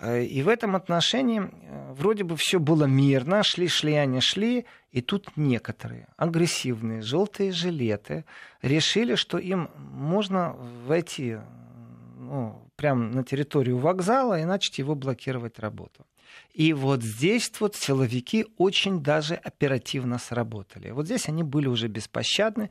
Э, 0.00 0.24
и 0.24 0.42
в 0.42 0.48
этом 0.48 0.76
отношении 0.76 1.42
э, 1.42 1.92
вроде 1.92 2.24
бы 2.24 2.36
все 2.36 2.58
было 2.58 2.84
мирно. 2.84 3.42
Шли-шли 3.42 3.94
они 3.94 4.20
шли. 4.20 4.66
И 4.90 5.00
тут 5.00 5.36
некоторые 5.36 6.06
агрессивные 6.16 7.02
желтые 7.02 7.50
жилеты 7.50 8.24
решили, 8.62 9.16
что 9.16 9.38
им 9.38 9.68
можно 9.76 10.54
войти 10.86 11.38
ну, 12.16 12.70
прямо 12.76 13.04
на 13.08 13.24
территорию 13.24 13.78
вокзала 13.78 14.40
и 14.40 14.44
начать 14.44 14.78
его 14.78 14.94
блокировать 14.94 15.58
работу. 15.58 16.06
И 16.54 16.72
вот 16.72 17.02
здесь 17.02 17.50
вот 17.58 17.74
силовики 17.74 18.46
очень 18.58 19.02
даже 19.02 19.34
оперативно 19.34 20.18
сработали. 20.18 20.92
Вот 20.92 21.06
здесь 21.06 21.28
они 21.28 21.42
были 21.42 21.66
уже 21.66 21.88
беспощадны, 21.88 22.70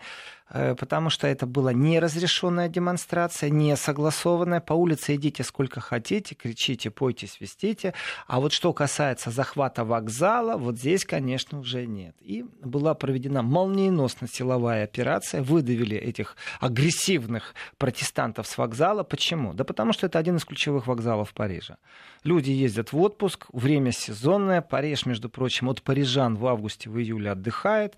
э, 0.50 0.74
потому 0.76 1.10
что 1.10 1.28
это 1.28 1.46
была 1.46 1.74
неразрешенная 1.74 2.70
демонстрация, 2.70 3.50
не 3.50 3.76
согласованная. 3.76 4.62
По 4.62 4.72
улице 4.72 5.16
идите 5.16 5.44
сколько 5.44 5.82
хотите, 5.82 6.34
кричите, 6.34 6.92
пойте, 6.92 7.28
свистите. 7.28 7.94
А 8.26 8.40
вот 8.40 8.54
что 8.54 8.72
касается 8.72 9.32
захвата 9.32 9.84
вокзала, 9.84 10.56
вот 10.56 10.78
здесь, 10.78 11.04
конечно, 11.04 11.60
уже 11.60 11.86
нет. 11.86 12.16
И 12.22 12.46
была 12.64 12.94
проведена 12.94 13.42
молниеносно 13.42 14.30
силовая 14.32 14.86
операция, 14.86 15.44
выдавили 15.44 15.98
этих 15.98 16.38
агрессивных 16.62 17.54
протестантов 17.78 18.48
с 18.48 18.58
вокзала. 18.58 19.04
Почему? 19.04 19.54
Да 19.54 19.66
потому 19.66 19.92
что 19.92 20.06
это 20.08 20.20
один 20.20 20.38
из 20.38 20.46
ключевых 20.46 20.88
вокзалов 20.88 21.34
Парижа. 21.34 21.78
Люди 22.24 22.52
ездят 22.52 22.94
в 22.94 23.02
отпуск, 23.02 23.43
время 23.52 23.92
сезонное. 23.92 24.62
Париж, 24.62 25.06
между 25.06 25.30
прочим, 25.30 25.70
от 25.70 25.82
парижан 25.82 26.36
в 26.36 26.48
августе, 26.48 26.90
в 26.90 27.00
июле 27.00 27.32
отдыхает. 27.32 27.96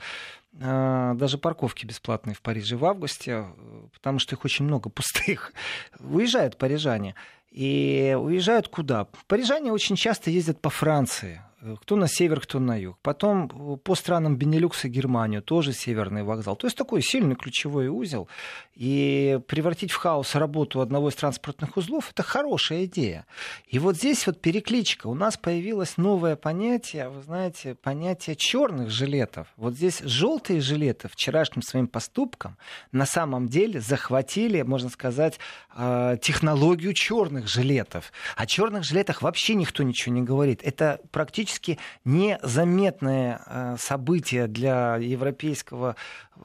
А, 0.62 1.14
даже 1.16 1.38
парковки 1.38 1.86
бесплатные 1.86 2.34
в 2.34 2.42
Париже 2.42 2.78
в 2.78 2.86
августе, 2.86 3.46
потому 3.94 4.20
что 4.20 4.36
их 4.36 4.46
очень 4.46 4.66
много 4.66 4.90
пустых. 4.92 5.54
Уезжают 6.00 6.58
парижане. 6.58 7.16
И 7.52 8.18
уезжают 8.20 8.68
куда? 8.68 9.08
Парижане 9.28 9.72
очень 9.72 9.96
часто 9.96 10.30
ездят 10.30 10.60
по 10.60 10.70
Франции. 10.70 11.42
Э, 11.65 11.75
кто 11.81 11.95
на 11.95 12.07
север, 12.07 12.39
кто 12.39 12.60
на 12.60 12.79
юг. 12.79 12.98
Потом 13.01 13.50
э, 13.53 13.77
по 13.77 13.95
странам 13.95 14.38
Бенилюкса 14.38 14.88
Германию 14.88 15.41
тоже 15.41 15.74
северный 15.74 16.24
вокзал. 16.24 16.55
То 16.55 16.67
есть 16.67 16.77
такой 16.77 17.01
сильный 17.01 17.36
ключевой 17.36 17.88
узел. 17.88 18.27
И 18.75 19.39
превратить 19.48 19.91
в 19.91 19.95
хаос 19.95 20.36
работу 20.36 20.81
одного 20.81 21.10
из 21.10 21.15
транспортных 21.15 21.77
узлов– 21.77 22.10
это 22.12 22.24
хорошая 22.24 22.86
идея. 22.86 23.25
И 23.67 23.79
вот 23.79 23.95
здесь 23.95 24.27
вот 24.27 24.41
перекличка. 24.41 25.07
У 25.07 25.15
нас 25.15 25.38
появилось 25.38 25.98
новое 25.98 26.36
понятие, 26.36 27.10
вы 27.10 27.22
знаете, 27.24 27.75
понятие 27.75 28.36
черных 28.36 28.89
жилетов. 28.89 29.48
Вот 29.57 29.74
здесь 29.74 30.01
желтые 30.01 30.62
жилеты 30.62 31.07
вчерашним 31.07 31.62
своим 31.62 31.88
поступком 31.88 32.57
на 32.91 33.05
самом 33.05 33.48
деле 33.48 33.79
захватили, 33.79 34.62
можно 34.62 34.89
сказать, 34.89 35.39
э, 35.75 36.17
технологию 36.22 36.93
черных 36.93 37.48
жилетов. 37.48 38.12
О 38.36 38.45
черных 38.45 38.84
жилетах 38.84 39.22
вообще 39.22 39.55
никто 39.55 39.84
ничего 39.84 40.13
не 40.13 40.22
говорит. 40.22 40.60
Это 40.63 41.00
практически 41.12 41.54
практически 41.55 41.79
незаметное 42.03 43.41
э, 43.45 43.75
событие 43.79 44.47
для 44.47 44.97
европейского 44.97 45.95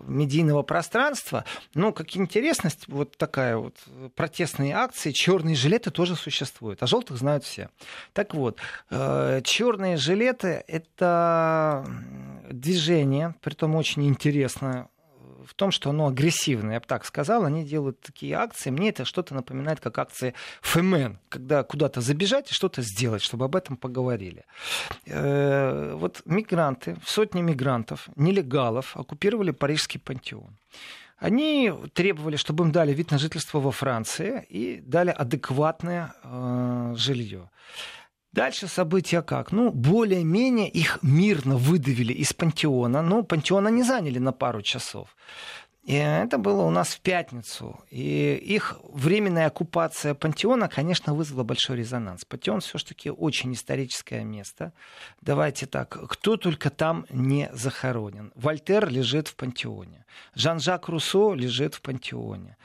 медийного 0.06 0.62
пространства. 0.62 1.44
Но, 1.74 1.92
как 1.92 2.16
интересность, 2.16 2.86
вот 2.88 3.16
такая 3.16 3.56
вот 3.56 3.76
протестные 4.14 4.74
акции, 4.74 5.10
черные 5.10 5.56
жилеты 5.56 5.90
тоже 5.90 6.16
существуют, 6.16 6.82
а 6.82 6.86
желтых 6.86 7.18
знают 7.18 7.44
все. 7.44 7.68
Так 8.12 8.34
вот, 8.34 8.58
э, 8.90 9.40
черные 9.44 9.96
жилеты— 9.96 10.62
это 10.68 11.84
движение, 12.50 13.34
при 13.40 13.54
том 13.54 13.74
очень 13.74 14.06
интересное, 14.06 14.88
в 15.46 15.54
том, 15.54 15.70
что 15.70 15.90
оно 15.90 16.06
агрессивное, 16.08 16.74
я 16.74 16.80
бы 16.80 16.86
так 16.86 17.04
сказал. 17.04 17.44
Они 17.44 17.64
делают 17.64 18.00
такие 18.00 18.34
акции. 18.34 18.70
Мне 18.70 18.90
это 18.90 19.04
что-то 19.04 19.34
напоминает, 19.34 19.80
как 19.80 19.98
акции 19.98 20.34
ФМН, 20.62 21.18
когда 21.28 21.62
куда-то 21.62 22.00
забежать 22.00 22.50
и 22.50 22.54
что-то 22.54 22.82
сделать, 22.82 23.22
чтобы 23.22 23.44
об 23.44 23.56
этом 23.56 23.76
поговорили. 23.76 24.44
Э, 25.06 25.94
вот 25.94 26.22
мигранты, 26.24 26.96
сотни 27.04 27.42
мигрантов, 27.42 28.08
нелегалов 28.16 28.96
оккупировали 28.96 29.50
Парижский 29.50 30.00
пантеон. 30.00 30.56
Они 31.18 31.70
требовали, 31.92 32.36
чтобы 32.36 32.64
им 32.64 32.72
дали 32.72 32.94
вид 32.94 33.10
на 33.10 33.18
жительство 33.18 33.60
во 33.60 33.70
Франции 33.70 34.46
и 34.48 34.80
дали 34.80 35.10
адекватное 35.10 36.14
э, 36.22 36.94
жилье. 36.96 37.50
Дальше 38.32 38.68
события 38.68 39.22
как? 39.22 39.50
Ну, 39.52 39.72
более-менее 39.72 40.68
их 40.68 40.98
мирно 41.02 41.56
выдавили 41.56 42.12
из 42.12 42.32
пантеона. 42.32 43.02
Но 43.02 43.22
пантеона 43.22 43.68
не 43.68 43.82
заняли 43.82 44.18
на 44.18 44.32
пару 44.32 44.62
часов. 44.62 45.16
И 45.82 45.94
это 45.94 46.38
было 46.38 46.62
у 46.62 46.70
нас 46.70 46.90
в 46.90 47.00
пятницу. 47.00 47.80
И 47.90 48.34
их 48.34 48.78
временная 48.84 49.46
оккупация 49.46 50.14
пантеона, 50.14 50.68
конечно, 50.68 51.14
вызвала 51.14 51.42
большой 51.42 51.78
резонанс. 51.78 52.24
Пантеон 52.24 52.60
все-таки 52.60 53.10
очень 53.10 53.54
историческое 53.54 54.22
место. 54.22 54.72
Давайте 55.20 55.66
так, 55.66 55.98
кто 56.08 56.36
только 56.36 56.70
там 56.70 57.06
не 57.10 57.50
захоронен. 57.52 58.30
Вольтер 58.36 58.88
лежит 58.88 59.26
в 59.28 59.34
пантеоне. 59.34 60.04
Жан-Жак 60.34 60.88
Руссо 60.88 61.34
лежит 61.34 61.74
в 61.74 61.80
пантеоне. 61.80 62.56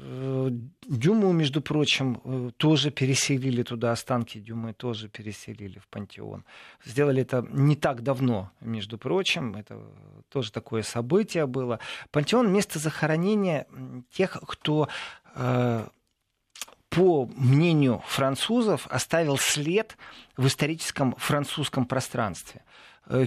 Э, 0.00 0.50
Дюму, 0.88 1.32
между 1.32 1.60
прочим, 1.60 2.20
э, 2.24 2.50
тоже 2.56 2.90
переселили 2.90 3.62
туда, 3.62 3.92
останки 3.92 4.38
Дюмы 4.38 4.72
тоже 4.72 5.08
переселили 5.08 5.78
в 5.78 5.88
пантеон. 5.88 6.44
Сделали 6.84 7.22
это 7.22 7.46
не 7.50 7.76
так 7.76 8.02
давно, 8.02 8.50
между 8.60 8.96
прочим, 8.98 9.56
это 9.56 9.80
тоже 10.28 10.52
такое 10.52 10.82
событие 10.82 11.46
было. 11.46 11.78
Пантеон— 12.10 12.52
место 12.52 12.78
захоронения 12.78 13.66
тех, 14.12 14.38
кто 14.46 14.88
э, 15.34 15.86
по 16.88 17.26
мнению 17.36 18.02
французов, 18.06 18.86
оставил 18.90 19.36
след 19.36 19.96
в 20.36 20.46
историческом 20.46 21.14
французском 21.18 21.84
пространстве. 21.84 22.62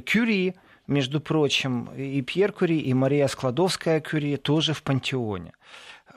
Кюри, 0.06 0.56
между 0.88 1.22
прочим, 1.22 1.90
и 1.96 2.22
Пьер 2.22 2.52
Кюри, 2.52 2.80
и 2.80 2.94
Мария 2.94 3.28
Складовская 3.28 4.00
Кюри 4.00 4.38
тоже 4.38 4.74
в 4.74 4.82
пантеоне. 4.82 5.54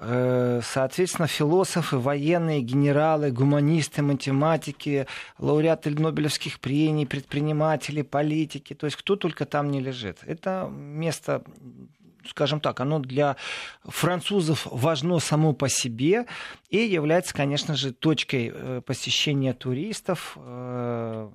Э, 0.01 0.61
соответственно, 0.63 1.29
философы, 1.29 1.99
военные, 1.99 2.61
генералы, 2.61 3.31
гуманисты, 3.31 4.03
математики, 4.03 5.07
лауреаты 5.39 5.91
Нобелевских 5.91 6.61
премий, 6.61 7.07
предприниматели, 7.07 8.03
политики, 8.03 8.75
то 8.75 8.87
есть 8.87 8.97
кто 8.97 9.17
только 9.17 9.45
там 9.45 9.71
не 9.71 9.81
лежит. 9.81 10.19
Это 10.27 10.69
место 10.71 11.43
скажем 12.27 12.61
так, 12.61 12.81
оно 12.81 13.01
для 13.01 13.37
французов 13.85 14.67
важно 14.71 15.19
само 15.19 15.53
по 15.53 15.69
себе 15.69 16.25
и 16.71 16.79
является, 16.79 17.35
конечно 17.35 17.75
же, 17.75 17.93
точкой 17.93 18.51
э, 18.53 18.81
посещения 18.85 19.53
туристов, 19.53 20.33
э, 20.37 21.29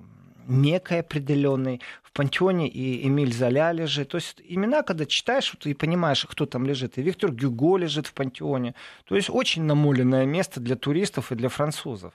некой 0.50 1.00
определенной. 1.00 1.80
В 2.02 2.12
пантеоне 2.12 2.68
и 2.68 3.06
Эмиль 3.06 3.32
Золя 3.32 3.72
лежит. 3.72 4.08
То 4.08 4.16
есть 4.16 4.42
имена, 4.44 4.82
когда 4.82 5.06
читаешь, 5.06 5.54
ты 5.60 5.74
понимаешь, 5.74 6.26
кто 6.28 6.44
там 6.46 6.66
лежит. 6.66 6.98
И 6.98 7.02
Виктор 7.02 7.30
Гюго 7.30 7.76
лежит 7.76 8.06
в 8.06 8.12
пантеоне. 8.12 8.74
То 9.04 9.16
есть 9.16 9.30
очень 9.30 9.62
намоленное 9.62 10.26
место 10.26 10.60
для 10.60 10.76
туристов 10.76 11.30
и 11.30 11.36
для 11.36 11.48
французов. 11.48 12.12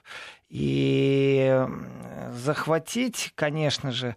И 0.50 1.66
захватить, 2.32 3.32
конечно 3.34 3.90
же, 3.90 4.16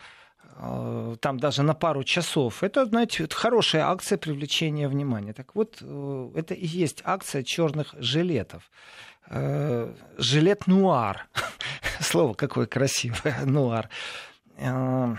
э, 0.58 1.16
там 1.22 1.40
даже 1.40 1.64
на 1.64 1.74
пару 1.74 2.04
часов. 2.04 2.62
Это, 2.64 2.86
знаете, 2.86 3.24
это 3.24 3.36
хорошая 3.36 3.86
акция 3.86 4.18
привлечения 4.18 4.90
внимания. 4.90 5.34
Так 5.34 5.56
вот, 5.56 5.78
э, 5.82 6.32
это 6.36 6.54
и 6.54 6.66
есть 6.66 7.02
акция 7.06 7.44
черных 7.44 7.96
жилетов. 7.98 8.70
Э, 9.30 9.94
жилет 10.18 10.68
нуар. 10.68 11.28
Слово 12.00 12.34
какое 12.34 12.66
красивое, 12.66 13.38
нуар. 13.46 13.90
Э, 14.58 15.16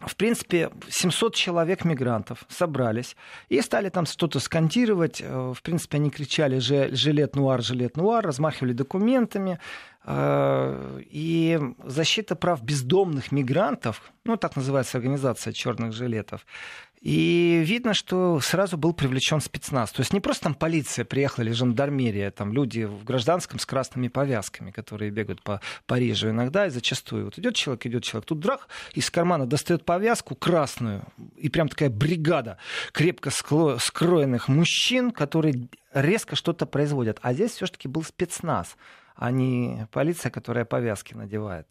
в 0.00 0.16
принципе, 0.16 0.70
700 0.88 1.34
человек 1.34 1.84
мигрантов 1.84 2.44
собрались 2.48 3.16
и 3.50 3.60
стали 3.60 3.90
там 3.90 4.06
что-то 4.06 4.40
скандировать. 4.40 5.20
Э, 5.20 5.52
в 5.54 5.62
принципе, 5.62 5.98
они 5.98 6.10
кричали 6.10 6.58
«жилет 6.60 7.36
нуар, 7.36 7.62
жилет 7.62 7.96
нуар», 7.96 8.24
размахивали 8.24 8.72
документами. 8.72 9.58
И 10.08 11.60
защита 11.84 12.34
прав 12.34 12.62
бездомных 12.62 13.32
мигрантов, 13.32 14.12
ну, 14.24 14.38
так 14.38 14.56
называется 14.56 14.96
организация 14.96 15.52
черных 15.52 15.92
жилетов, 15.92 16.46
и 17.00 17.62
видно, 17.64 17.94
что 17.94 18.40
сразу 18.40 18.76
был 18.76 18.92
привлечен 18.92 19.40
спецназ. 19.40 19.90
То 19.90 20.00
есть 20.00 20.12
не 20.12 20.20
просто 20.20 20.44
там 20.44 20.54
полиция 20.54 21.06
приехала 21.06 21.44
или 21.44 21.52
жандармерия, 21.52 22.30
там 22.30 22.52
люди 22.52 22.84
в 22.84 23.04
гражданском 23.04 23.58
с 23.58 23.64
красными 23.64 24.08
повязками, 24.08 24.70
которые 24.70 25.10
бегают 25.10 25.42
по 25.42 25.62
Парижу 25.86 26.28
иногда 26.28 26.66
и 26.66 26.70
зачастую. 26.70 27.24
Вот 27.24 27.38
идет 27.38 27.54
человек, 27.54 27.86
идет 27.86 28.04
человек, 28.04 28.26
тут 28.26 28.40
драх 28.40 28.68
из 28.92 29.10
кармана 29.10 29.46
достает 29.46 29.84
повязку 29.84 30.34
красную, 30.34 31.04
и 31.36 31.48
прям 31.48 31.68
такая 31.68 31.88
бригада 31.88 32.58
крепко 32.92 33.30
скроенных 33.30 34.48
мужчин, 34.48 35.10
которые 35.10 35.68
резко 35.94 36.36
что-то 36.36 36.66
производят. 36.66 37.18
А 37.22 37.32
здесь 37.32 37.52
все-таки 37.52 37.88
был 37.88 38.02
спецназ 38.02 38.76
а 39.20 39.30
не 39.30 39.86
полиция, 39.92 40.30
которая 40.30 40.64
повязки 40.64 41.12
надевает. 41.12 41.66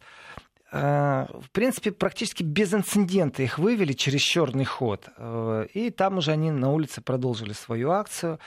Э, 0.72 1.26
в 1.40 1.50
принципе, 1.50 1.90
практически 1.90 2.42
без 2.42 2.72
инцидента 2.72 3.42
их 3.42 3.58
вывели 3.58 3.92
через 3.92 4.20
черный 4.20 4.64
ход. 4.64 5.08
Э, 5.16 5.66
и 5.72 5.90
там 5.90 6.18
уже 6.18 6.32
они 6.32 6.50
на 6.50 6.70
улице 6.72 7.00
продолжили 7.00 7.52
свою 7.52 7.90
акцию. 7.90 8.38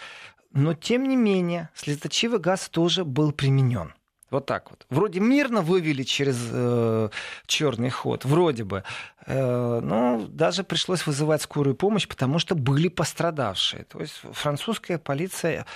Но, 0.52 0.74
тем 0.74 1.08
не 1.08 1.16
менее, 1.16 1.70
слезоточивый 1.74 2.40
газ 2.40 2.70
тоже 2.70 3.04
был 3.04 3.32
применен. 3.32 3.94
Вот 4.34 4.48
так 4.48 4.72
вот. 4.72 4.88
Вроде 4.90 5.20
мирно 5.20 5.62
вывели 5.62 6.02
через 6.02 6.38
э, 6.52 7.10
черный 7.46 7.92
ход, 7.92 8.26
вроде 8.26 8.64
бы. 8.64 8.84
Э, 9.28 9.80
но 9.80 10.26
даже 10.28 10.64
пришлось 10.64 11.06
вызывать 11.06 11.44
скорую 11.44 11.76
помощь, 11.76 12.08
потому 12.08 12.40
что 12.40 12.56
были 12.56 12.88
пострадавшие. 12.88 13.84
То 13.84 14.00
есть 14.00 14.22
французская 14.32 14.98
полиция 14.98 15.68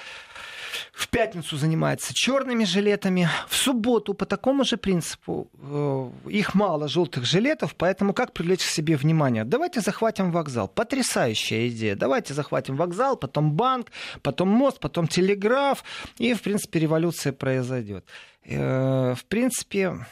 в 0.91 1.07
пятницу 1.09 1.57
занимается 1.57 2.13
черными 2.13 2.63
жилетами, 2.63 3.29
в 3.47 3.55
субботу 3.55 4.13
по 4.13 4.25
такому 4.25 4.63
же 4.63 4.77
принципу 4.77 5.49
э, 5.53 6.29
их 6.29 6.55
мало 6.55 6.87
желтых 6.87 7.25
жилетов, 7.25 7.75
поэтому 7.75 8.13
как 8.13 8.33
привлечь 8.33 8.65
к 8.65 8.69
себе 8.69 8.95
внимание? 8.95 9.43
Давайте 9.43 9.81
захватим 9.81 10.31
вокзал. 10.31 10.67
Потрясающая 10.67 11.67
идея. 11.69 11.95
Давайте 11.95 12.33
захватим 12.33 12.75
вокзал, 12.75 13.17
потом 13.17 13.53
банк, 13.53 13.91
потом 14.21 14.49
мост, 14.49 14.79
потом 14.79 15.07
телеграф, 15.07 15.83
и 16.17 16.33
в 16.33 16.41
принципе 16.41 16.79
революция 16.79 17.33
произойдет. 17.33 18.05
Э, 18.43 19.13
в 19.15 19.25
принципе, 19.25 20.05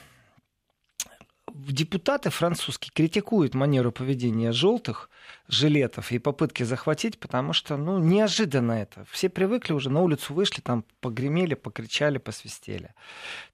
депутаты 1.54 2.30
французские 2.30 2.92
критикуют 2.94 3.54
манеру 3.54 3.92
поведения 3.92 4.52
желтых 4.52 5.10
жилетов 5.48 6.12
и 6.12 6.20
попытки 6.20 6.64
захватить, 6.64 7.20
потому 7.20 7.54
что, 7.54 7.78
ну, 7.78 8.00
неожиданно 8.00 8.74
это. 8.74 9.06
Все 9.12 9.30
привыкли 9.30 9.74
уже, 9.74 9.90
на 9.90 10.02
улицу 10.02 10.34
вышли, 10.34 10.62
там 10.62 10.84
погремели, 11.02 11.54
покричали, 11.54 12.18
посвистели. 12.18 12.94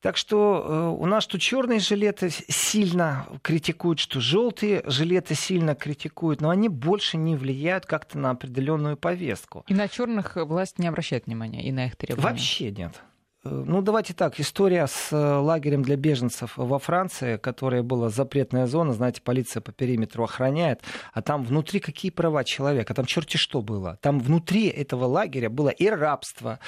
Так 0.02 0.18
что 0.18 0.66
э, 0.98 1.02
у 1.02 1.06
нас 1.06 1.28
тут 1.28 1.42
черные 1.42 1.80
жилеты 1.80 2.30
сильно 2.30 3.28
критикуют, 3.42 4.00
что 4.00 4.20
желтые 4.20 4.84
жилеты 4.86 5.36
сильно 5.36 5.76
критикуют, 5.76 6.42
но 6.42 6.50
они 6.50 6.70
больше 6.70 7.18
не 7.18 7.36
влияют 7.36 7.86
как-то 7.86 8.18
на 8.18 8.32
определенную 8.32 8.98
повестку. 8.98 9.66
И 9.68 9.74
на 9.74 9.88
черных 9.88 10.36
власть 10.36 10.80
не 10.80 10.88
обращает 10.88 11.26
внимания, 11.26 11.64
и 11.64 11.72
на 11.72 11.88
их 11.88 11.96
требования? 11.96 12.30
Вообще 12.30 12.72
нет. 12.72 13.02
Э, 13.44 13.64
ну, 13.66 13.82
давайте 13.82 14.14
так. 14.14 14.40
История 14.40 14.88
с 14.88 15.12
э, 15.12 15.16
лагерем 15.16 15.82
для 15.82 15.96
беженцев 15.96 16.54
во 16.58 16.78
Франции, 16.78 17.38
которая 17.38 17.82
была 17.82 18.10
запретная 18.10 18.68
зона, 18.68 18.94
знаете, 18.94 19.22
полиция 19.22 19.62
по 19.62 19.72
периметру 19.72 20.24
охраняет, 20.24 20.82
а 21.14 21.22
там 21.22 21.44
внутри 21.44 21.80
какие 21.80 22.12
права 22.12 22.44
человека? 22.44 22.94
Там 22.94 23.06
черти 23.06 23.38
что 23.38 23.62
было. 23.62 23.98
Там 24.02 24.20
внутри 24.20 24.68
этого 24.68 25.06
лагеря 25.06 25.50
было 25.50 25.70
и 25.70 25.88
рабство. 25.88 26.60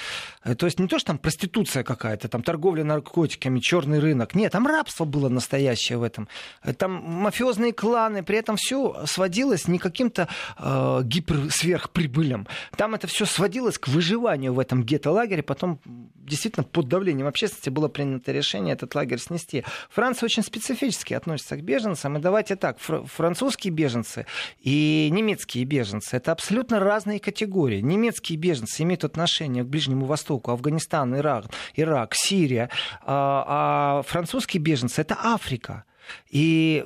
Э, 0.42 0.54
то 0.54 0.66
есть 0.66 0.80
не 0.80 0.88
то, 0.88 0.98
что 0.98 1.08
там 1.08 1.18
проституция 1.18 1.84
какая-то, 1.84 2.28
там 2.28 2.42
торговля 2.42 2.82
наркотиками, 2.82 3.60
черный 3.60 4.00
рынок. 4.00 4.34
Нет, 4.34 4.52
там 4.52 4.66
рабство 4.66 5.04
было 5.04 5.28
настоящее 5.28 5.98
в 5.98 6.02
этом. 6.02 6.28
Там 6.78 6.92
мафиозные 6.92 7.72
кланы, 7.72 8.24
при 8.24 8.38
этом 8.38 8.56
все 8.56 9.04
сводилось 9.06 9.68
не 9.68 9.78
каким-то 9.78 10.28
э, 10.58 11.00
гиперсверхприбылям. 11.04 12.48
Там 12.76 12.94
это 12.94 13.06
все 13.06 13.26
сводилось 13.26 13.78
к 13.78 13.86
выживанию 13.86 14.52
в 14.52 14.58
этом 14.58 14.82
гетто-лагере. 14.82 15.42
Потом 15.44 15.78
действительно 15.84 16.63
под 16.64 16.88
давлением 16.88 17.26
общественности 17.26 17.70
было 17.70 17.88
принято 17.88 18.32
решение 18.32 18.74
этот 18.74 18.94
лагерь 18.94 19.18
снести. 19.18 19.64
Франция 19.90 20.26
очень 20.26 20.42
специфически 20.42 21.14
относится 21.14 21.56
к 21.56 21.62
беженцам. 21.62 22.16
И 22.16 22.20
давайте 22.20 22.56
так, 22.56 22.78
французские 22.78 23.72
беженцы 23.72 24.26
и 24.60 25.08
немецкие 25.12 25.64
беженцы— 25.64 26.16
это 26.16 26.32
абсолютно 26.32 26.80
разные 26.80 27.20
категории. 27.20 27.80
Немецкие 27.80 28.38
беженцы 28.38 28.82
имеют 28.82 29.04
отношение 29.04 29.64
к 29.64 29.66
Ближнему 29.66 30.06
Востоку, 30.06 30.50
Афганистан, 30.50 31.16
Ирак, 31.16 31.46
Ирак 31.76 32.14
Сирия, 32.14 32.70
а, 33.02 34.00
а 34.00 34.02
французские 34.02 34.62
беженцы— 34.62 35.00
это 35.02 35.16
Африка. 35.20 35.84
И 36.30 36.84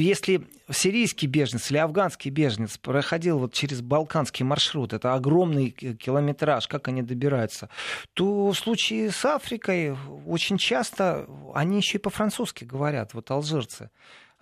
если 0.00 0.46
сирийский 0.70 1.26
беженец 1.26 1.70
или 1.70 1.78
афганский 1.78 2.30
беженец 2.30 2.78
проходил 2.78 3.38
вот 3.38 3.52
через 3.52 3.80
балканский 3.80 4.44
маршрут, 4.44 4.92
это 4.92 5.14
огромный 5.14 5.70
километраж, 5.70 6.68
как 6.68 6.88
они 6.88 7.02
добираются, 7.02 7.68
то 8.14 8.48
в 8.48 8.54
случае 8.54 9.10
с 9.10 9.24
Африкой 9.24 9.96
очень 10.26 10.58
часто 10.58 11.26
они 11.54 11.78
еще 11.78 11.98
и 11.98 12.00
по-французски 12.00 12.64
говорят, 12.64 13.14
вот 13.14 13.30
алжирцы. 13.30 13.90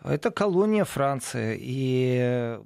Это 0.03 0.31
колония 0.31 0.85
Франции, 0.85 1.57
и 1.61 2.59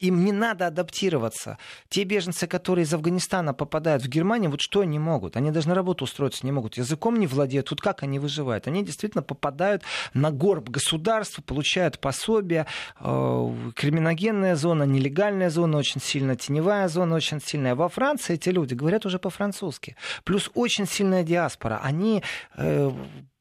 им 0.00 0.24
не 0.24 0.32
надо 0.32 0.66
адаптироваться. 0.66 1.58
Те 1.88 2.04
беженцы, 2.04 2.46
которые 2.46 2.84
из 2.84 2.94
Афганистана 2.94 3.54
попадают 3.54 4.02
в 4.02 4.08
Германию, 4.08 4.50
вот 4.50 4.60
что 4.60 4.80
они 4.80 4.98
могут? 4.98 5.36
Они 5.36 5.50
даже 5.50 5.68
на 5.68 5.74
работу 5.74 6.04
устроиться 6.04 6.44
не 6.44 6.52
могут, 6.52 6.76
языком 6.76 7.18
не 7.18 7.26
владеют. 7.26 7.70
Вот 7.70 7.80
как 7.80 8.02
они 8.02 8.18
выживают? 8.18 8.66
Они 8.66 8.82
действительно 8.82 9.22
попадают 9.22 9.82
на 10.14 10.30
горб 10.30 10.68
государства, 10.68 11.42
получают 11.42 11.98
пособия. 12.00 12.66
Э, 13.00 13.52
криминогенная 13.74 14.56
зона, 14.56 14.84
нелегальная 14.84 15.50
зона 15.50 15.78
очень 15.78 16.00
сильная, 16.00 16.36
теневая 16.36 16.88
зона 16.88 17.16
очень 17.16 17.40
сильная. 17.40 17.74
Во 17.74 17.88
Франции 17.88 18.34
эти 18.34 18.48
люди 18.48 18.74
говорят 18.74 19.06
уже 19.06 19.18
по-французски. 19.18 19.96
Плюс 20.24 20.50
очень 20.54 20.86
сильная 20.86 21.22
диаспора. 21.22 21.80
Они 21.82 22.22
э, 22.56 22.90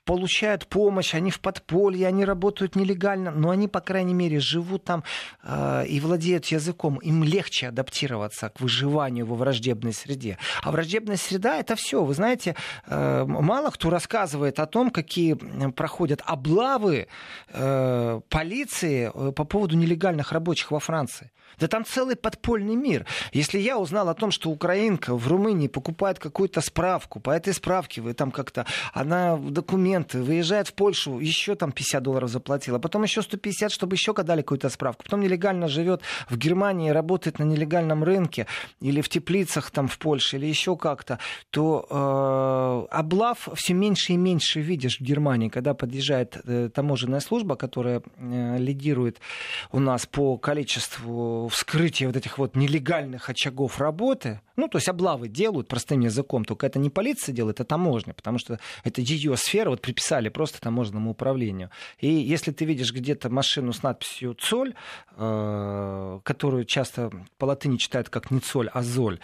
получают 0.10 0.66
помощь, 0.66 1.14
они 1.14 1.30
в 1.30 1.40
подполье, 1.40 2.08
они 2.08 2.26
работают 2.26 2.76
нелегально, 2.76 3.30
но 3.30 3.52
они, 3.52 3.68
по 3.68 3.80
крайней 3.80 4.16
мере, 4.16 4.40
живут 4.40 4.84
там 4.84 5.04
э, 5.44 5.86
и 5.86 6.00
владеют 6.00 6.48
языком. 6.48 6.98
Им 6.98 7.24
легче 7.24 7.68
адаптироваться 7.68 8.50
к 8.50 8.60
выживанию 8.60 9.28
во 9.28 9.36
враждебной 9.36 9.94
среде. 9.94 10.40
А 10.64 10.72
враждебная 10.72 11.18
среда 11.18 11.58
это 11.58 11.76
все. 11.76 12.04
Вы 12.04 12.16
знаете, 12.16 12.56
э, 12.88 13.26
мало 13.28 13.70
кто 13.70 13.92
рассказывает 13.92 14.60
о 14.60 14.66
том, 14.66 14.90
какие 14.90 15.36
проходят 15.76 16.24
облавы 16.26 17.08
э, 17.50 18.22
полиции 18.30 19.12
э, 19.14 19.32
по 19.32 19.44
поводу 19.44 19.78
нелегальных 19.78 20.32
рабочих 20.32 20.72
во 20.72 20.80
Франции. 20.80 21.30
Да 21.60 21.68
там 21.68 21.86
целый 21.86 22.16
подпольный 22.16 22.76
мир. 22.76 23.06
Если 23.34 23.60
я 23.60 23.78
узнал 23.78 24.10
о 24.10 24.14
том, 24.14 24.32
что 24.32 24.50
украинка 24.50 25.16
в 25.16 25.28
Румынии 25.28 25.68
покупает 25.68 26.20
какую-то 26.20 26.62
справку, 26.62 27.20
по 27.20 27.32
этой 27.32 27.54
справке 27.54 28.02
вы 28.02 28.14
там 28.14 28.32
как-то, 28.32 28.66
она 28.94 29.38
документ 29.38 29.99
документы, 30.00 30.22
выезжает 30.22 30.68
в 30.68 30.74
Польшу, 30.74 31.20
еще 31.20 31.56
там 31.56 31.72
50 31.72 32.04
долларов 32.04 32.30
заплатил, 32.30 32.76
а 32.76 32.80
потом 32.80 33.04
еще 33.04 33.22
150, 33.22 33.72
чтобы 33.72 33.96
еще 33.96 34.14
дали 34.14 34.42
какую-то 34.42 34.70
справку. 34.70 35.04
Потом 35.04 35.22
нелегально 35.22 35.68
живет 35.68 36.02
в 36.30 36.38
Германии, 36.38 36.90
работает 36.90 37.40
на 37.40 37.44
нелегальном 37.44 38.04
рынке 38.04 38.48
или 38.82 39.02
в 39.02 39.10
теплицах 39.10 39.72
там 39.72 39.88
в 39.88 39.98
Польше, 39.98 40.38
или 40.38 40.46
еще 40.46 40.76
как-то, 40.76 41.20
то 41.52 41.86
э, 41.90 42.96
облав 42.96 43.50
все 43.56 43.74
меньше 43.74 44.14
и 44.14 44.18
меньше 44.18 44.62
видишь 44.62 45.00
в 45.00 45.04
Германии, 45.04 45.50
когда 45.50 45.74
подъезжает 45.74 46.38
э, 46.46 46.70
таможенная 46.74 47.20
служба, 47.20 47.56
которая 47.56 48.02
э, 48.18 48.58
лидирует 48.60 49.20
у 49.72 49.80
нас 49.80 50.06
по 50.06 50.38
количеству 50.38 51.48
вскрытия 51.48 52.08
вот 52.08 52.18
этих 52.18 52.38
вот 52.38 52.56
нелегальных 52.56 53.30
очагов 53.30 53.80
работы, 53.80 54.42
ну, 54.60 54.68
то 54.68 54.78
есть 54.78 54.90
облавы 54.90 55.28
делают 55.28 55.68
простым 55.68 56.02
языком, 56.02 56.46
только 56.46 56.68
это 56.68 56.80
не 56.80 56.90
полиция 56.90 57.34
делает, 57.34 57.60
а 57.62 57.64
таможня, 57.64 58.14
потому 58.14 58.38
что 58.38 58.60
это 58.84 59.02
ее 59.02 59.36
сфера, 59.38 59.70
вот 59.70 59.82
приписали 59.82 60.30
просто 60.30 60.62
таможенному 60.62 61.12
управлению. 61.12 61.70
И 62.00 62.08
если 62.08 62.52
ты 62.52 62.66
видишь 62.66 62.94
где-то 62.94 63.30
машину 63.30 63.74
с 63.74 63.84
надписью 63.84 64.34
«Цоль», 64.34 64.74
э, 65.16 66.20
которую 66.24 66.66
часто 66.66 67.12
по 67.38 67.46
латыни 67.46 67.78
читают 67.78 68.10
как 68.10 68.32
не 68.32 68.40
«Цоль», 68.40 68.70
а 68.74 68.84
«Золь», 68.84 69.20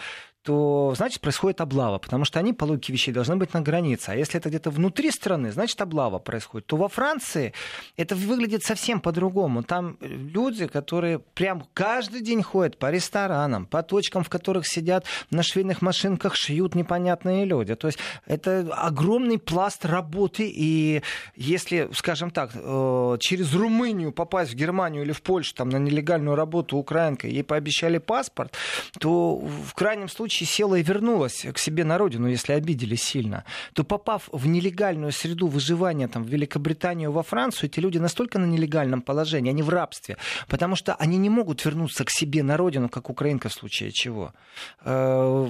то 0.45 0.93
значит 0.95 1.21
происходит 1.21 1.60
облава, 1.60 1.97
потому 1.97 2.23
что 2.23 2.38
они 2.38 2.53
по 2.53 2.65
логике 2.65 2.93
вещей 2.93 3.12
должны 3.12 3.36
быть 3.36 3.55
на 3.55 3.62
границе. 3.62 4.10
А 4.10 4.15
если 4.15 4.39
это 4.39 4.49
где-то 4.49 4.69
внутри 4.69 5.10
страны, 5.10 5.51
значит 5.51 5.81
облава 5.81 6.19
происходит. 6.19 6.67
То 6.67 6.77
во 6.77 6.88
Франции 6.88 7.51
это 7.97 8.15
выглядит 8.15 8.63
совсем 8.63 9.01
по-другому. 9.01 9.63
Там 9.63 9.97
люди, 10.01 10.67
которые 10.67 11.17
прям 11.17 11.65
каждый 11.73 12.21
день 12.21 12.43
ходят 12.43 12.77
по 12.77 12.91
ресторанам, 12.91 13.65
по 13.65 13.81
точкам, 13.81 14.23
в 14.23 14.29
которых 14.29 14.67
сидят 14.67 15.05
на 15.31 15.41
швейных 15.41 15.81
машинках, 15.81 16.36
шьют 16.36 16.75
непонятные 16.75 17.43
люди. 17.45 17.73
То 17.73 17.88
есть 17.88 17.97
это 18.27 18.71
огромный 18.71 19.39
пласт 19.39 19.84
работы. 19.84 20.47
И 20.47 21.01
если, 21.36 21.89
скажем 21.93 22.29
так, 22.29 22.51
э, 22.53 23.17
через 23.19 23.51
Румынию 23.55 24.12
попасть 24.12 24.51
в 24.51 24.55
Германию 24.55 25.01
или 25.01 25.12
в 25.12 25.23
Польшу 25.23 25.55
там, 25.55 25.69
на 25.69 25.77
нелегальную 25.77 26.36
работу 26.36 26.77
украинкой, 26.77 27.31
ей 27.31 27.43
пообещали 27.43 27.97
паспорт, 27.97 28.53
то 28.99 29.38
в 29.38 29.73
крайнем 29.73 30.08
случае 30.08 30.35
случае 30.36 30.48
села 30.48 30.76
и 30.76 30.84
вернулась 30.84 31.45
к 31.54 31.58
себе 31.60 31.84
на 31.84 31.98
родину, 31.98 32.28
если 32.28 32.54
обидели 32.54 32.95
сильно, 32.95 33.43
то 33.74 33.84
попав 33.84 34.30
в 34.32 34.48
нелегальную 34.48 35.12
среду 35.12 35.48
выживания 35.48 36.08
там, 36.08 36.24
в 36.24 36.28
Великобританию, 36.28 37.12
во 37.12 37.24
Францию, 37.24 37.69
эти 37.69 37.80
люди 37.80 38.00
настолько 38.00 38.39
на 38.39 38.45
нелегальном 38.45 39.02
положении, 39.02 39.52
они 39.52 39.63
в 39.63 39.69
рабстве, 39.69 40.17
потому 40.48 40.76
что 40.76 40.95
они 40.95 41.17
не 41.17 41.30
могут 41.30 41.65
вернуться 41.65 42.04
к 42.04 42.10
себе 42.10 42.43
на 42.43 42.58
родину, 42.58 42.89
как 42.89 43.10
украинка 43.10 43.48
в 43.50 43.54
случае 43.54 43.91
чего. 43.91 44.34
Э, 44.82 45.50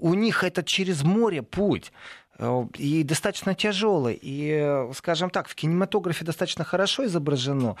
у 0.00 0.14
них 0.14 0.44
это 0.44 0.62
через 0.62 1.02
море 1.02 1.42
путь. 1.42 1.92
Э, 2.38 2.66
и 2.76 3.02
достаточно 3.02 3.54
тяжелый. 3.54 4.18
И, 4.20 4.86
скажем 4.94 5.30
так, 5.30 5.48
в 5.48 5.54
кинематографе 5.54 6.24
достаточно 6.24 6.64
хорошо 6.64 7.04
изображено, 7.06 7.76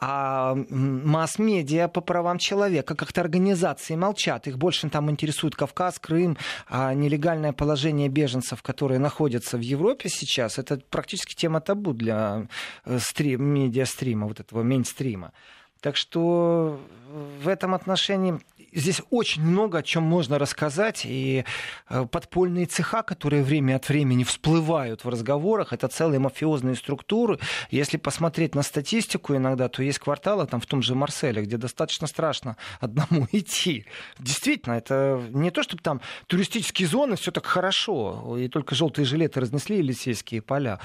а 0.00 0.54
масс-медиа 0.54 1.88
по 1.88 2.00
правам 2.00 2.38
человека, 2.38 2.94
как-то 2.94 3.22
организации 3.22 3.96
молчат. 3.96 4.46
Их 4.46 4.58
больше 4.58 4.88
там 4.90 5.10
интересует 5.10 5.56
Кавказ, 5.56 5.98
Крым, 5.98 6.36
а 6.68 6.92
нелегальное 6.92 7.52
положение 7.52 8.08
беженцев, 8.08 8.62
которые 8.62 8.98
находятся 8.98 9.56
в 9.56 9.60
Европе 9.60 10.08
сейчас, 10.08 10.58
это 10.58 10.80
практически 10.90 11.34
тема 11.34 11.60
табу 11.60 11.94
для 11.94 12.46
э, 12.84 12.98
стрим, 12.98 13.44
медиастрима, 13.44 14.26
вот 14.26 14.40
этого 14.40 14.62
мейнстрима. 14.62 15.32
Так 15.80 15.96
что 15.96 16.80
в 17.42 17.48
этом 17.48 17.74
отношении 17.74 18.38
здесь 18.72 19.02
очень 19.10 19.42
много 19.42 19.78
о 19.78 19.82
чем 19.82 20.02
можно 20.02 20.38
рассказать. 20.38 21.02
И 21.04 21.44
э, 21.88 22.06
подпольные 22.06 22.66
цеха, 22.66 23.02
которые 23.02 23.42
время 23.42 23.76
от 23.76 23.88
времени 23.88 24.24
всплывают 24.24 25.04
в 25.04 25.08
разговорах, 25.08 25.72
это 25.72 25.88
целые 25.88 26.18
мафиозные 26.18 26.74
структуры. 26.74 27.38
Если 27.70 27.96
посмотреть 27.96 28.54
на 28.54 28.62
статистику 28.62 29.36
иногда, 29.36 29.68
то 29.68 29.82
есть 29.82 29.98
кварталы 29.98 30.46
там 30.46 30.60
в 30.60 30.66
том 30.66 30.82
же 30.82 30.94
Марселе, 30.94 31.42
где 31.42 31.56
достаточно 31.56 32.06
страшно 32.06 32.56
одному 32.80 33.26
идти. 33.32 33.86
Действительно, 34.18 34.74
это 34.74 35.22
не 35.30 35.50
то, 35.50 35.62
чтобы 35.62 35.82
там 35.82 36.00
туристические 36.26 36.88
зоны, 36.88 37.16
все 37.16 37.30
так 37.30 37.46
хорошо, 37.46 38.36
и 38.38 38.48
только 38.48 38.74
желтые 38.74 39.04
жилеты 39.04 39.40
разнесли 39.40 39.78
Елисейские 39.78 40.42
поля. 40.42 40.80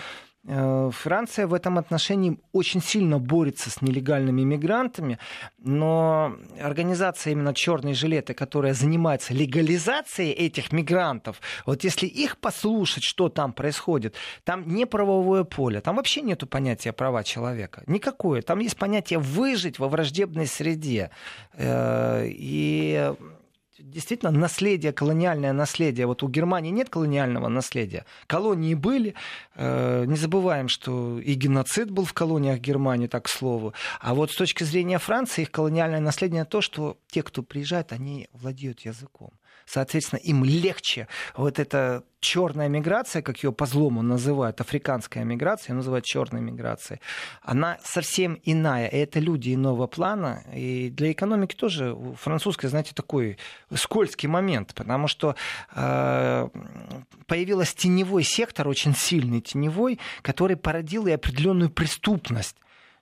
Э, 0.49 0.89
Франция 0.93 1.45
в 1.45 1.53
этом 1.53 1.77
отношении 1.77 2.39
очень 2.53 2.81
сильно 2.81 3.19
борется 3.19 3.69
с 3.69 3.81
нелегальными 3.81 4.43
мигрантами, 4.43 5.19
но 5.57 6.37
организация 6.61 7.31
именно 7.33 7.53
черные 7.53 7.93
жилеты, 7.93 8.33
которая 8.33 8.73
занимается 8.73 9.33
легализацией 9.33 10.31
этих 10.31 10.71
мигрантов, 10.71 11.41
вот 11.65 11.83
если 11.83 12.07
их 12.07 12.37
послушать, 12.37 13.03
что 13.03 13.27
там 13.27 13.51
происходит, 13.51 14.15
там 14.45 14.67
не 14.67 14.85
правовое 14.85 15.43
поле, 15.43 15.81
там 15.81 15.97
вообще 15.97 16.21
нету 16.21 16.47
понятия 16.47 16.93
права 16.93 17.23
человека, 17.23 17.83
никакое. 17.85 18.41
Там 18.41 18.59
есть 18.59 18.77
понятие 18.77 19.19
выжить 19.19 19.79
во 19.79 19.89
враждебной 19.89 20.47
среде. 20.47 21.11
Э, 21.53 22.25
и 22.25 23.13
действительно 23.79 24.31
наследие, 24.31 24.93
колониальное 24.93 25.53
наследие. 25.53 26.07
Вот 26.07 26.23
у 26.23 26.29
Германии 26.29 26.71
нет 26.71 26.89
колониального 26.89 27.47
наследия. 27.47 28.05
Колонии 28.27 28.73
были. 28.73 29.15
Э, 29.55 30.05
не 30.05 30.15
забываем, 30.15 30.67
что 30.67 31.19
и 31.19 31.33
геноцид 31.33 31.91
был 31.91 32.05
в 32.05 32.13
колониях 32.13 32.59
Германии, 32.59 33.07
так 33.07 33.25
к 33.25 33.29
слову. 33.29 33.73
А 33.99 34.13
вот 34.13 34.31
с 34.31 34.35
точки 34.35 34.63
зрения 34.63 34.99
Франции, 34.99 35.43
их 35.43 35.51
колониальное 35.51 35.99
наследие 35.99 36.45
то, 36.45 36.61
что 36.61 36.97
те, 37.07 37.23
кто 37.23 37.43
приезжает, 37.43 37.91
они 37.91 38.27
владеют 38.33 38.81
языком 38.81 39.31
соответственно, 39.67 40.19
им 40.19 40.43
легче 40.43 41.07
вот 41.35 41.59
эта 41.59 42.03
черная 42.19 42.67
миграция, 42.67 43.21
как 43.21 43.43
ее 43.43 43.51
по 43.51 43.65
злому 43.65 44.01
называют, 44.01 44.59
африканская 44.59 45.23
миграция, 45.23 45.75
называют 45.75 46.05
черной 46.05 46.41
миграцией, 46.41 46.99
она 47.41 47.77
совсем 47.83 48.39
иная. 48.43 48.87
И 48.87 48.97
это 48.97 49.19
люди 49.19 49.53
иного 49.53 49.87
плана. 49.87 50.43
И 50.53 50.89
для 50.89 51.11
экономики 51.11 51.55
тоже 51.55 51.95
французская, 52.19 52.69
знаете, 52.69 52.93
такой 52.95 53.37
скользкий 53.73 54.27
момент, 54.27 54.73
потому 54.73 55.07
что 55.07 55.35
э, 55.75 56.49
появился 57.27 57.75
теневой 57.75 58.23
сектор, 58.23 58.67
очень 58.67 58.95
сильный 58.95 59.41
теневой, 59.41 59.99
который 60.21 60.55
породил 60.55 61.07
и 61.07 61.11
определенную 61.11 61.69
преступность. 61.69 62.55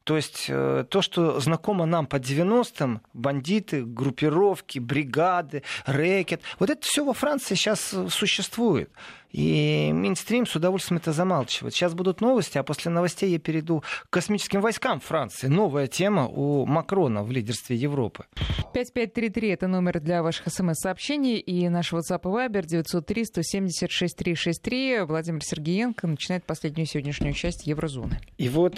То 0.05 0.17
есть 0.17 0.45
э, 0.49 0.85
то, 0.87 1.01
что 1.01 1.39
знакомо 1.39 1.87
нам 1.87 2.05
по 2.05 2.17
90-м, 2.17 3.01
бандиты, 3.13 3.83
группировки, 3.83 4.77
бригады, 4.77 5.63
рэкет, 5.87 6.41
вот 6.59 6.69
это 6.69 6.81
все 6.83 7.03
во 7.03 7.13
Франции 7.13 7.55
сейчас 7.55 7.91
э, 7.91 8.07
существует. 8.09 8.91
И 9.31 9.91
Минстрим 9.91 10.45
с 10.45 10.55
удовольствием 10.55 11.01
это 11.01 11.11
замалчивает. 11.11 11.73
Сейчас 11.73 11.93
будут 11.93 12.21
новости, 12.21 12.57
а 12.57 12.63
после 12.63 12.89
новостей 12.89 13.31
я 13.31 13.39
перейду 13.39 13.83
к 14.09 14.09
космическим 14.11 14.61
войскам 14.61 15.01
Франции. 15.01 15.47
Новая 15.47 15.87
тема 15.87 16.27
у 16.27 16.65
Макрона 16.65 17.21
в 17.21 17.31
лидерстве 17.31 17.75
Европы. 17.75 18.25
5533 18.73 19.49
это 19.49 19.67
номер 19.67 19.99
для 19.99 20.23
ваших 20.23 20.47
смс-сообщений 20.47 21.37
и 21.37 21.67
наш 21.67 21.91
WhatsApp 21.91 22.21
и 22.23 22.27
Viber 22.27 22.65
903 22.65 23.25
176 23.25 24.15
363. 24.15 25.01
Владимир 25.01 25.43
Сергеенко 25.43 26.07
начинает 26.07 26.45
последнюю 26.45 26.85
сегодняшнюю 26.85 27.33
часть 27.33 27.67
Еврозоны. 27.67 28.19
И 28.37 28.47
вот 28.47 28.77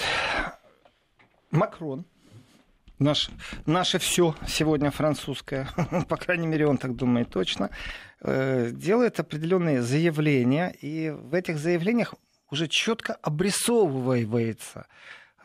Макрон, 1.51 2.05
наш, 2.99 3.29
наше 3.65 3.99
все 3.99 4.35
сегодня 4.47 4.91
французское, 4.91 5.69
по 6.09 6.17
крайней 6.17 6.47
мере, 6.47 6.67
он 6.67 6.77
так 6.77 6.95
думает 6.95 7.29
точно, 7.29 7.69
э, 8.21 8.71
делает 8.71 9.19
определенные 9.19 9.81
заявления, 9.81 10.75
и 10.81 11.09
в 11.09 11.33
этих 11.33 11.57
заявлениях 11.57 12.15
уже 12.51 12.67
четко 12.67 13.13
обрисовывается, 13.13 14.87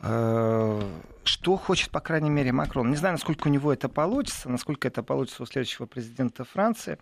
э, 0.01 0.81
что 1.23 1.57
хочет, 1.57 1.89
по 1.89 2.01
крайней 2.01 2.29
мере, 2.29 2.51
Макрон. 2.51 2.89
Не 2.89 2.97
знаю, 2.97 3.13
насколько 3.13 3.47
у 3.47 3.51
него 3.51 3.71
это 3.71 3.87
получится, 3.87 4.49
насколько 4.49 4.87
это 4.87 5.03
получится 5.03 5.43
у 5.43 5.45
следующего 5.45 5.85
президента 5.85 6.43
Франции, 6.43 6.97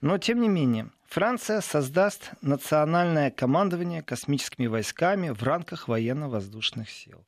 но, 0.00 0.16
тем 0.18 0.40
не 0.40 0.48
менее, 0.48 0.90
Франция 1.08 1.60
создаст 1.60 2.32
национальное 2.42 3.30
командование 3.30 4.02
космическими 4.02 4.66
войсками 4.66 5.28
в 5.28 5.42
рамках 5.42 5.88
военно-воздушных 5.88 6.90
сил. 6.90 7.24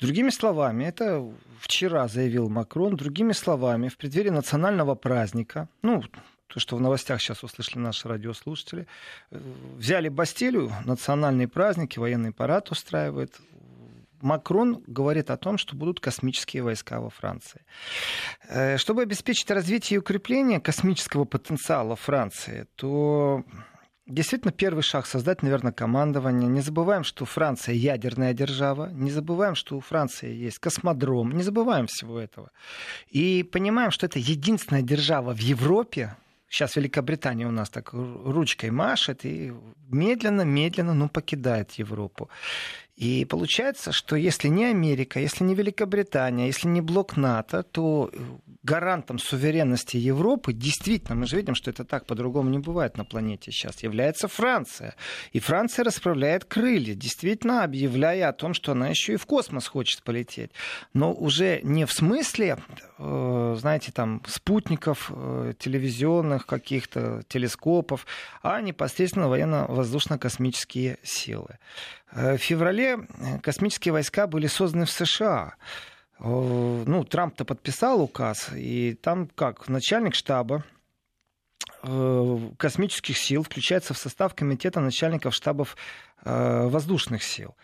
Другими 0.00 0.30
словами, 0.30 0.84
это 0.84 1.28
вчера 1.60 2.06
заявил 2.06 2.48
Макрон, 2.48 2.96
другими 2.96 3.32
словами, 3.32 3.88
в 3.88 3.96
преддверии 3.96 4.30
национального 4.30 4.94
праздника, 4.94 5.68
ну, 5.82 6.02
то, 6.46 6.60
что 6.60 6.76
в 6.76 6.80
новостях 6.80 7.20
сейчас 7.20 7.42
услышали 7.44 7.78
наши 7.78 8.08
радиослушатели, 8.08 8.86
э, 9.30 9.40
взяли 9.76 10.08
Бастилию, 10.08 10.72
национальные 10.84 11.48
праздники, 11.48 11.98
военный 11.98 12.32
парад 12.32 12.70
устраивает. 12.70 13.38
Макрон 14.20 14.82
говорит 14.86 15.30
о 15.30 15.36
том, 15.36 15.58
что 15.58 15.76
будут 15.76 16.00
космические 16.00 16.62
войска 16.62 17.00
во 17.00 17.10
Франции. 17.10 17.64
Э, 18.48 18.78
чтобы 18.78 19.02
обеспечить 19.02 19.50
развитие 19.50 19.96
и 19.96 19.98
укрепление 19.98 20.60
космического 20.60 21.24
потенциала 21.24 21.96
Франции, 21.96 22.66
то 22.76 23.44
Действительно, 24.08 24.52
первый 24.52 24.82
шаг 24.82 25.06
создать, 25.06 25.42
наверное, 25.42 25.72
командование. 25.72 26.48
Не 26.48 26.62
забываем, 26.62 27.04
что 27.04 27.26
Франция 27.26 27.74
ядерная 27.74 28.32
держава. 28.32 28.90
Не 28.90 29.10
забываем, 29.10 29.54
что 29.54 29.76
у 29.76 29.80
Франции 29.80 30.46
есть 30.46 30.58
космодром. 30.58 31.32
Не 31.32 31.42
забываем 31.42 31.86
всего 31.86 32.18
этого. 32.18 32.50
И 33.10 33.42
понимаем, 33.42 33.90
что 33.90 34.06
это 34.06 34.18
единственная 34.18 34.82
держава 34.82 35.34
в 35.34 35.40
Европе, 35.40 36.16
Сейчас 36.50 36.76
Великобритания 36.76 37.46
у 37.46 37.50
нас 37.50 37.68
так 37.68 37.92
ручкой 37.92 38.70
машет 38.70 39.26
и 39.26 39.52
медленно-медленно 39.90 40.94
ну, 40.94 41.08
покидает 41.10 41.72
Европу. 41.72 42.30
И 42.98 43.24
получается, 43.24 43.92
что 43.92 44.16
если 44.16 44.48
не 44.48 44.64
Америка, 44.64 45.20
если 45.20 45.44
не 45.44 45.54
Великобритания, 45.54 46.46
если 46.46 46.66
не 46.66 46.80
блок 46.80 47.16
НАТО, 47.16 47.62
то 47.62 48.10
гарантом 48.64 49.20
суверенности 49.20 49.96
Европы, 49.96 50.52
действительно, 50.52 51.14
мы 51.14 51.26
же 51.26 51.36
видим, 51.36 51.54
что 51.54 51.70
это 51.70 51.84
так, 51.84 52.06
по-другому 52.06 52.50
не 52.50 52.58
бывает 52.58 52.96
на 52.96 53.04
планете 53.04 53.52
сейчас, 53.52 53.84
является 53.84 54.26
Франция. 54.26 54.96
И 55.32 55.38
Франция 55.38 55.84
расправляет 55.84 56.44
крылья, 56.44 56.94
действительно 56.94 57.62
объявляя 57.62 58.30
о 58.30 58.32
том, 58.32 58.52
что 58.52 58.72
она 58.72 58.88
еще 58.88 59.12
и 59.12 59.16
в 59.16 59.26
космос 59.26 59.68
хочет 59.68 60.02
полететь. 60.02 60.50
Но 60.92 61.12
уже 61.12 61.60
не 61.62 61.84
в 61.84 61.92
смысле, 61.92 62.58
э, 62.98 63.56
знаете, 63.60 63.92
там, 63.92 64.22
спутников 64.26 65.12
э, 65.14 65.52
телевизионных 65.56 66.46
каких-то, 66.46 67.22
телескопов, 67.28 68.06
а 68.42 68.60
непосредственно 68.60 69.28
военно-воздушно-космические 69.28 70.98
силы. 71.04 71.58
Э, 72.12 72.36
в 72.36 72.38
феврале 72.38 72.98
космические 73.42 73.92
войска 73.92 74.26
были 74.26 74.46
созданы 74.46 74.84
в 74.84 74.90
США. 74.90 75.54
Ну, 76.20 77.04
Трамп-то 77.04 77.44
подписал 77.44 78.02
указ, 78.02 78.50
и 78.52 78.94
там 78.94 79.28
как 79.28 79.68
начальник 79.68 80.16
штаба 80.16 80.64
э, 81.84 82.38
космических 82.56 83.16
сил 83.16 83.44
включается 83.44 83.94
в 83.94 83.98
состав 83.98 84.34
комитета 84.34 84.80
начальников 84.80 85.34
штабов 85.34 85.76
э, 86.24 86.66
воздушных 86.66 87.22
сил. 87.22 87.54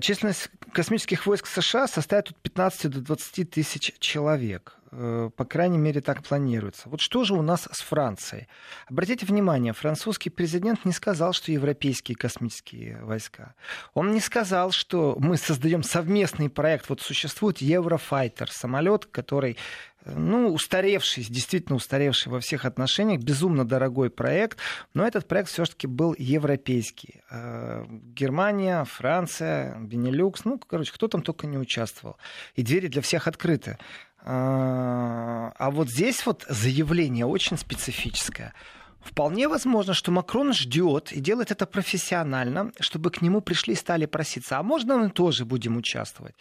Численность 0.00 0.50
космических 0.72 1.26
войск 1.26 1.46
США 1.46 1.86
составит 1.86 2.30
от 2.30 2.36
15 2.36 2.90
до 2.90 3.00
20 3.00 3.50
тысяч 3.50 3.94
человек. 3.98 4.76
Э, 4.94 5.30
по 5.34 5.46
крайней 5.46 5.78
мере, 5.78 6.02
так 6.02 6.22
планируется. 6.22 6.90
Вот 6.90 7.00
что 7.00 7.24
же 7.24 7.32
у 7.32 7.40
нас 7.40 7.66
с 7.72 7.80
Францией? 7.80 8.46
Обратите 8.88 9.24
внимание, 9.24 9.72
французский 9.72 10.28
президент 10.28 10.84
не 10.84 10.92
сказал, 10.92 11.32
что 11.32 11.50
европейские 11.50 12.14
космические 12.14 13.02
войска. 13.02 13.54
Он 13.94 14.12
не 14.12 14.20
сказал, 14.20 14.70
что 14.70 15.16
мы 15.18 15.38
создаем 15.38 15.82
совместный 15.82 16.50
проект. 16.50 16.90
Вот 16.90 17.00
существует 17.00 17.58
Еврофайтер, 17.58 18.50
самолет, 18.50 19.06
который 19.06 19.56
ну, 20.04 20.52
устаревший, 20.52 21.24
действительно 21.24 21.76
устаревший 21.76 22.32
во 22.32 22.40
всех 22.40 22.64
отношениях, 22.64 23.22
безумно 23.22 23.64
дорогой 23.64 24.10
проект, 24.10 24.58
но 24.94 25.06
этот 25.06 25.28
проект 25.28 25.50
все-таки 25.50 25.86
был 25.86 26.14
европейский. 26.18 27.22
Э, 27.30 27.84
Германия, 27.88 28.84
Франция, 28.84 29.78
Бенилюкс, 29.78 30.44
ну, 30.44 30.58
короче, 30.58 30.92
кто 30.92 31.08
там 31.08 31.22
только 31.22 31.46
не 31.46 31.58
участвовал. 31.58 32.16
И 32.54 32.62
двери 32.62 32.88
для 32.88 33.02
всех 33.02 33.28
открыты. 33.28 33.78
А, 34.24 35.52
а 35.56 35.70
вот 35.70 35.90
здесь 35.90 36.24
вот 36.26 36.44
заявление 36.48 37.26
очень 37.26 37.58
специфическое. 37.58 38.54
Вполне 39.02 39.48
возможно, 39.48 39.94
что 39.94 40.10
Макрон 40.10 40.52
ждет 40.52 41.12
и 41.12 41.20
делает 41.20 41.50
это 41.50 41.66
профессионально, 41.66 42.72
чтобы 42.80 43.10
к 43.10 43.20
нему 43.20 43.40
пришли 43.40 43.74
и 43.74 43.76
стали 43.76 44.06
проситься. 44.06 44.58
А 44.58 44.62
можно 44.62 44.96
мы 44.96 45.10
тоже 45.10 45.44
будем 45.44 45.76
участвовать? 45.76 46.34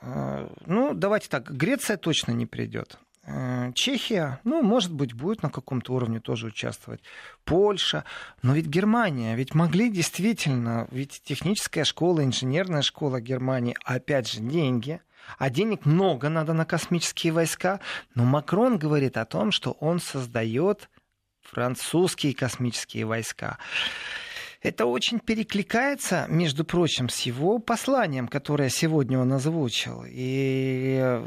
А, 0.00 0.50
ну, 0.66 0.94
давайте 0.94 1.28
так, 1.28 1.50
Греция 1.50 1.96
точно 1.96 2.32
не 2.32 2.46
придет. 2.46 2.98
А, 3.26 3.72
Чехия, 3.72 4.40
ну, 4.44 4.62
может 4.62 4.92
быть, 4.92 5.14
будет 5.14 5.42
на 5.42 5.50
каком-то 5.50 5.94
уровне 5.94 6.20
тоже 6.20 6.48
участвовать. 6.48 7.02
Польша, 7.44 8.04
но 8.42 8.54
ведь 8.54 8.66
Германия, 8.66 9.34
ведь 9.34 9.54
могли 9.54 9.90
действительно, 9.90 10.86
ведь 10.90 11.22
техническая 11.24 11.84
школа, 11.84 12.22
инженерная 12.22 12.82
школа 12.82 13.20
Германии, 13.20 13.76
опять 13.84 14.30
же, 14.30 14.40
деньги– 14.40 15.00
а 15.38 15.50
денег 15.50 15.86
много 15.86 16.28
надо 16.28 16.52
на 16.52 16.64
космические 16.64 17.32
войска. 17.32 17.80
Но 18.14 18.24
Макрон 18.24 18.78
говорит 18.78 19.16
о 19.16 19.24
том, 19.24 19.52
что 19.52 19.72
он 19.72 20.00
создает 20.00 20.88
французские 21.44 22.34
космические 22.34 23.06
войска. 23.06 23.58
Это 24.60 24.86
очень 24.86 25.20
перекликается, 25.20 26.26
между 26.28 26.64
прочим, 26.64 27.08
с 27.08 27.20
его 27.20 27.58
посланием, 27.58 28.28
которое 28.28 28.70
сегодня 28.70 29.18
он 29.18 29.32
озвучил. 29.32 30.04
И 30.08 31.20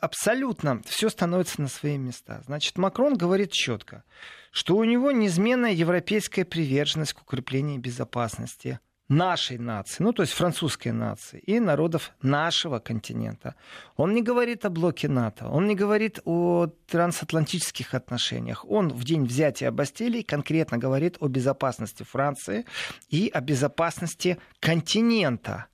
абсолютно 0.00 0.82
все 0.84 1.08
становится 1.08 1.62
на 1.62 1.68
свои 1.68 1.96
места. 1.96 2.42
Значит, 2.46 2.76
Макрон 2.76 3.16
говорит 3.16 3.52
четко, 3.52 4.04
что 4.50 4.76
у 4.76 4.84
него 4.84 5.10
неизменная 5.10 5.72
европейская 5.72 6.44
приверженность 6.44 7.14
к 7.14 7.22
укреплению 7.22 7.80
безопасности 7.80 8.80
нашей 9.08 9.58
нации, 9.58 10.02
ну 10.02 10.12
то 10.12 10.22
есть 10.22 10.34
французской 10.34 10.92
нации 10.92 11.38
и 11.40 11.60
народов 11.60 12.12
нашего 12.22 12.78
континента. 12.78 13.54
Он 13.96 14.14
не 14.14 14.22
говорит 14.22 14.64
о 14.64 14.70
блоке 14.70 15.08
НАТО, 15.08 15.48
он 15.48 15.66
не 15.66 15.74
говорит 15.74 16.20
о 16.24 16.66
трансатлантических 16.86 17.94
отношениях. 17.94 18.64
Он 18.68 18.88
в 18.88 19.04
день 19.04 19.24
взятия 19.24 19.70
Бастилии 19.70 20.22
конкретно 20.22 20.78
говорит 20.78 21.16
о 21.20 21.28
безопасности 21.28 22.02
Франции 22.02 22.64
и 23.08 23.30
о 23.32 23.40
безопасности 23.40 24.38
континента. 24.60 25.66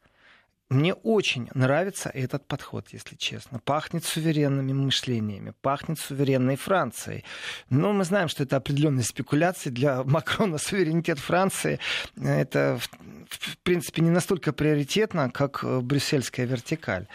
Мне 0.75 0.93
очень 0.93 1.49
нравится 1.55 2.11
этот 2.11 2.47
подход, 2.47 2.89
если 2.91 3.15
честно. 3.15 3.61
Пахнет 3.61 4.05
суверенными 4.05 4.73
мышлениями, 4.73 5.55
пахнет 5.63 5.99
суверенной 6.01 6.57
Францией. 6.57 7.25
Но 7.71 7.93
мы 7.93 8.05
знаем, 8.05 8.29
что 8.29 8.43
это 8.43 8.57
определенные 8.57 9.05
спекуляции. 9.05 9.71
Для 9.71 10.03
Макрона 10.03 10.59
суверенитет 10.59 11.21
Франции 11.21 11.79
это, 12.21 12.81
в 13.29 13.59
принципе, 13.59 14.03
не 14.03 14.11
настолько 14.11 14.53
приоритетно, 14.53 15.31
как 15.31 15.65
брюссельская 15.65 16.45
вертикаль. 16.45 17.07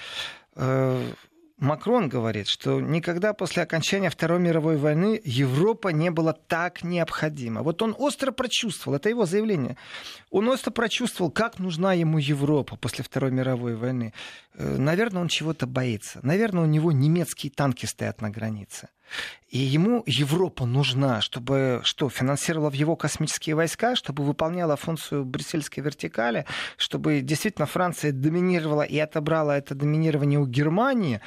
Макрон 1.59 2.07
говорит, 2.07 2.47
что 2.47 2.79
никогда 2.79 3.33
после 3.33 3.63
окончания 3.63 4.09
Второй 4.09 4.39
мировой 4.39 4.77
войны 4.77 5.21
Европа 5.25 5.89
не 5.89 6.09
была 6.09 6.33
так 6.33 6.83
необходима. 6.83 7.63
Вот 7.63 7.81
он 7.81 7.95
остро 7.97 8.31
прочувствовал, 8.31 8.95
это 8.95 9.09
его 9.09 9.25
заявление, 9.25 9.75
он 10.31 10.47
остро 10.47 10.71
прочувствовал, 10.71 11.31
как 11.31 11.59
нужна 11.59 11.93
ему 11.93 12.17
Европа 12.17 12.77
после 12.77 13.03
Второй 13.03 13.31
мировой 13.31 13.75
войны. 13.75 14.13
Э, 14.53 14.77
наверное, 14.77 15.21
он 15.21 15.27
чего-то 15.27 15.67
боится. 15.67 16.19
Наверное, 16.23 16.63
у 16.63 16.67
него 16.67 16.91
немецкие 16.91 17.51
танки 17.51 17.85
стоят 17.85 18.21
на 18.21 18.29
границе. 18.29 18.87
И 19.49 19.57
ему 19.57 20.03
Европа 20.05 20.65
нужна, 20.65 21.21
чтобы 21.21 21.81
что, 21.83 22.09
финансировала 22.09 22.69
в 22.69 22.75
его 22.75 22.95
космические 22.95 23.55
войска, 23.55 23.95
чтобы 23.95 24.23
выполняла 24.23 24.75
функцию 24.75 25.25
брюссельской 25.25 25.83
вертикали, 25.83 26.45
чтобы 26.77 27.21
действительно 27.21 27.65
Франция 27.65 28.11
доминировала 28.11 28.83
и 28.83 28.99
отобрала 28.99 29.57
это 29.57 29.73
доминирование 29.73 30.39
у 30.39 30.45
Германии, 30.45 31.21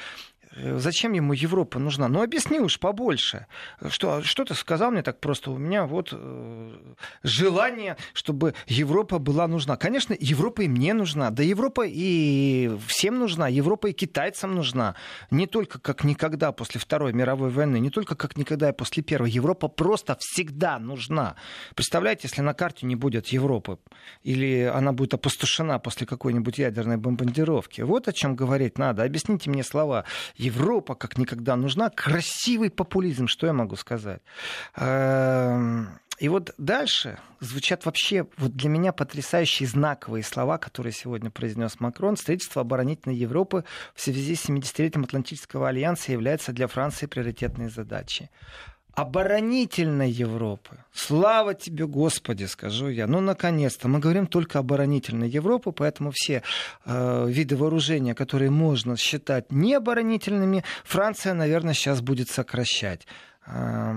зачем 0.55 1.13
ему 1.13 1.33
Европа 1.33 1.79
нужна? 1.79 2.07
Ну, 2.07 2.21
объясни 2.21 2.59
уж 2.59 2.79
побольше. 2.79 3.47
Что, 3.89 4.21
что 4.21 4.45
ты 4.45 4.53
сказал 4.53 4.91
мне 4.91 5.01
так 5.01 5.19
просто? 5.19 5.51
У 5.51 5.57
меня 5.57 5.85
вот 5.85 6.09
э, 6.11 6.71
желание, 7.23 7.97
чтобы 8.13 8.53
Европа 8.67 9.19
была 9.19 9.47
нужна. 9.47 9.77
Конечно, 9.77 10.15
Европа 10.19 10.63
и 10.63 10.67
мне 10.67 10.93
нужна. 10.93 11.31
Да 11.31 11.43
Европа 11.43 11.85
и 11.85 12.71
всем 12.87 13.19
нужна. 13.19 13.47
Европа 13.47 13.87
и 13.87 13.93
китайцам 13.93 14.55
нужна. 14.55 14.95
Не 15.31 15.47
только 15.47 15.79
как 15.79 16.03
никогда 16.03 16.51
после 16.51 16.79
Второй 16.79 17.13
мировой 17.13 17.49
войны, 17.49 17.79
не 17.79 17.89
только 17.89 18.15
как 18.15 18.37
никогда 18.37 18.69
и 18.69 18.73
после 18.73 19.03
Первой. 19.03 19.31
Европа 19.31 19.67
просто 19.67 20.17
всегда 20.19 20.79
нужна. 20.79 21.35
Представляете, 21.75 22.27
если 22.27 22.41
на 22.41 22.53
карте 22.53 22.85
не 22.85 22.95
будет 22.95 23.27
Европы, 23.27 23.79
или 24.23 24.71
она 24.73 24.93
будет 24.93 25.13
опустошена 25.13 25.79
после 25.79 26.05
какой-нибудь 26.05 26.57
ядерной 26.57 26.97
бомбардировки. 26.97 27.81
Вот 27.81 28.07
о 28.07 28.13
чем 28.13 28.35
говорить 28.35 28.77
надо. 28.77 29.03
Объясните 29.03 29.49
мне 29.49 29.63
слова 29.63 30.05
Европа 30.43 30.95
как 30.95 31.17
никогда 31.17 31.55
нужна. 31.55 31.89
Красивый 31.89 32.69
популизм, 32.69 33.27
что 33.27 33.47
я 33.47 33.53
могу 33.53 33.75
сказать. 33.75 34.21
Эм, 34.75 35.87
и 36.19 36.29
вот 36.29 36.53
дальше 36.57 37.19
звучат 37.39 37.85
вообще 37.85 38.27
вот 38.37 38.53
для 38.53 38.69
меня 38.69 38.93
потрясающие 38.93 39.67
знаковые 39.67 40.23
слова, 40.23 40.57
которые 40.57 40.93
сегодня 40.93 41.29
произнес 41.29 41.79
Макрон. 41.79 42.17
Строительство 42.17 42.61
оборонительной 42.61 43.15
Европы 43.15 43.63
в 43.95 44.01
связи 44.01 44.35
с 44.35 44.45
70-летием 44.45 45.03
Атлантического 45.03 45.69
альянса 45.69 46.11
является 46.11 46.51
для 46.51 46.67
Франции 46.67 47.07
приоритетной 47.07 47.69
задачей 47.69 48.29
оборонительной 48.95 50.11
Европы. 50.11 50.77
Слава 50.93 51.55
тебе, 51.55 51.87
Господи, 51.87 52.45
скажу 52.45 52.89
я. 52.89 53.07
Ну, 53.07 53.21
наконец-то. 53.21 53.87
Мы 53.87 53.99
говорим 53.99 54.27
только 54.27 54.59
оборонительной 54.59 55.29
Европы, 55.29 55.71
поэтому 55.71 56.11
все 56.13 56.43
э, 56.85 57.25
виды 57.27 57.55
вооружения, 57.55 58.13
которые 58.13 58.51
можно 58.51 58.95
считать 58.95 59.51
необоронительными, 59.51 60.63
Франция, 60.83 61.33
наверное, 61.33 61.73
сейчас 61.73 62.01
будет 62.01 62.29
сокращать. 62.29 63.07
Э, 63.47 63.91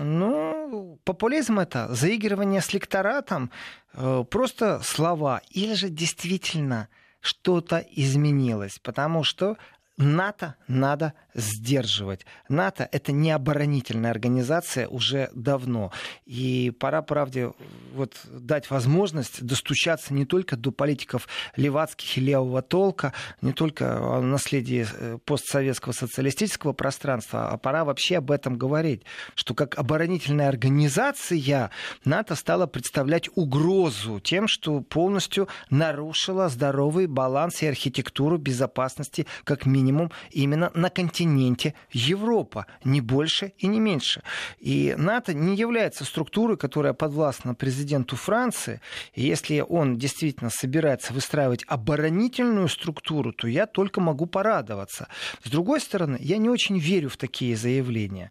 ну, 0.00 0.98
популизм 1.04 1.58
это, 1.58 1.94
заигрывание 1.94 2.62
с 2.62 2.72
лекторатом, 2.72 3.50
э, 3.92 4.24
просто 4.30 4.80
слова. 4.82 5.42
Или 5.50 5.74
же 5.74 5.90
действительно 5.90 6.88
что-то 7.20 7.84
изменилось, 7.90 8.78
потому 8.82 9.22
что 9.22 9.58
НАТО 9.98 10.54
надо 10.66 11.12
сдерживать. 11.34 12.24
НАТО— 12.48 12.88
это 12.92 13.12
не 13.12 13.30
оборонительная 13.30 14.10
организация 14.10 14.88
уже 14.88 15.30
давно. 15.34 15.92
И 16.26 16.72
пора, 16.78 17.02
правде, 17.02 17.52
вот, 17.92 18.14
дать 18.30 18.70
возможность 18.70 19.42
достучаться 19.42 20.14
не 20.14 20.24
только 20.24 20.56
до 20.56 20.70
политиков 20.70 21.28
левацких 21.56 22.16
и 22.18 22.20
левого 22.20 22.62
толка, 22.62 23.12
не 23.42 23.52
только 23.52 23.98
о 23.98 24.20
наследии 24.20 24.86
э, 24.90 25.18
постсоветского 25.24 25.92
социалистического 25.92 26.72
пространства, 26.72 27.50
а 27.50 27.58
пора 27.58 27.84
вообще 27.84 28.18
об 28.18 28.30
этом 28.30 28.56
говорить, 28.56 29.02
что 29.34 29.54
как 29.54 29.78
оборонительная 29.78 30.48
организация 30.48 31.70
НАТО 32.04 32.34
стала 32.36 32.66
представлять 32.66 33.28
угрозу 33.34 34.20
тем, 34.20 34.46
что 34.46 34.80
полностью 34.80 35.48
нарушила 35.70 36.48
здоровый 36.48 37.06
баланс 37.06 37.62
и 37.62 37.66
архитектуру 37.66 38.38
безопасности 38.38 39.26
как 39.44 39.66
минимум 39.66 40.12
именно 40.30 40.70
на 40.74 40.90
континенте 40.90 41.23
Европа, 41.92 42.66
не 42.84 43.00
больше 43.00 43.52
и 43.58 43.66
не 43.66 43.80
меньше. 43.80 44.22
И 44.58 44.94
НАТО 44.96 45.34
не 45.34 45.56
является 45.56 46.04
структурой, 46.04 46.56
которая 46.56 46.92
подвластна 46.92 47.54
президенту 47.54 48.16
Франции. 48.16 48.80
И 49.14 49.22
если 49.22 49.60
он 49.60 49.96
действительно 49.96 50.50
собирается 50.50 51.12
выстраивать 51.12 51.64
оборонительную 51.66 52.68
структуру, 52.68 53.32
то 53.32 53.48
я 53.48 53.66
только 53.66 54.00
могу 54.00 54.26
порадоваться. 54.26 55.08
С 55.42 55.50
другой 55.50 55.80
стороны, 55.80 56.18
я 56.20 56.38
не 56.38 56.48
очень 56.48 56.78
верю 56.78 57.08
в 57.08 57.16
такие 57.16 57.56
заявления. 57.56 58.30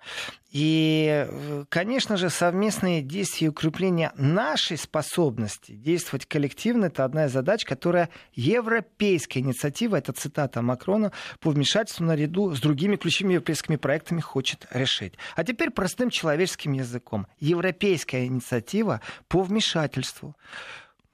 И, 0.53 1.27
конечно 1.69 2.15
же, 2.15 2.29
совместные 2.29 3.01
действия 3.01 3.47
и 3.47 3.49
укрепление 3.49 4.11
нашей 4.15 4.77
способности 4.77 5.71
действовать 5.71 6.27
коллективно– 6.27 6.85
это 6.85 7.03
одна 7.03 7.25
из 7.25 7.31
задач, 7.31 7.65
которая 7.65 8.09
европейская 8.35 9.39
инициатива, 9.39 9.95
это 9.95 10.13
цитата 10.13 10.61
Макрона, 10.61 11.11
по 11.39 11.49
вмешательству 11.49 12.05
наряду 12.05 12.53
с 12.53 12.59
другими 12.59 12.97
ключевыми 12.97 13.33
европейскими 13.33 13.77
проектами 13.77 14.21
хочет 14.21 14.67
решить. 14.69 15.15
А 15.35 15.43
теперь 15.43 15.71
простым 15.71 16.11
человеческим 16.11 16.73
языком. 16.73 17.25
Европейская 17.39 18.27
инициатива 18.27 19.01
по 19.27 19.41
вмешательству. 19.41 20.35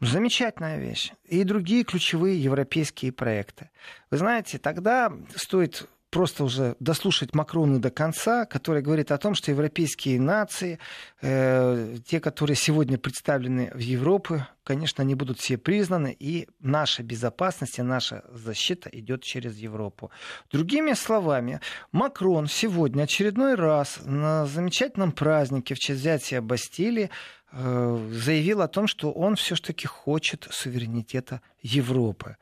Замечательная 0.01 0.79
вещь. 0.79 1.13
И 1.29 1.45
другие 1.45 1.85
ключевые 1.85 2.43
европейские 2.43 3.13
проекты. 3.13 3.69
Вы 4.11 4.17
знаете, 4.17 4.57
тогда 4.57 5.13
стоит 5.33 5.87
просто 6.09 6.43
уже 6.43 6.75
дослушать 6.79 7.33
Макрона 7.35 7.79
до 7.79 7.91
конца, 7.91 8.45
который 8.45 8.81
говорит 8.81 9.11
о 9.11 9.17
том, 9.17 9.35
что 9.35 9.51
европейские 9.51 10.19
нации, 10.19 10.79
э, 11.21 11.97
те, 12.05 12.19
которые 12.19 12.55
сегодня 12.55 12.97
представлены 12.97 13.71
в 13.73 13.79
Европе, 13.79 14.47
конечно, 14.63 15.03
они 15.03 15.15
будут 15.15 15.39
все 15.39 15.57
признаны, 15.57 16.15
и 16.17 16.47
наша 16.59 17.03
безопасность 17.03 17.79
и 17.79 17.81
наша 17.81 18.23
защита 18.31 18.89
идет 18.91 19.23
через 19.23 19.57
Европу. 19.57 20.11
Другими 20.51 20.93
словами, 20.93 21.59
Макрон 21.91 22.47
сегодня 22.47 23.03
очередной 23.03 23.55
раз 23.55 23.99
на 24.05 24.45
замечательном 24.45 25.11
празднике 25.11 25.75
в 25.75 25.79
честь 25.79 26.01
взятия 26.01 26.41
Бастилии 26.41 27.09
заявил 27.51 28.61
о 28.61 28.67
том, 28.67 28.87
что 28.87 29.11
он 29.11 29.35
все-таки 29.35 29.87
хочет 29.87 30.47
суверенитета 30.51 31.41
Европы. 31.61 32.37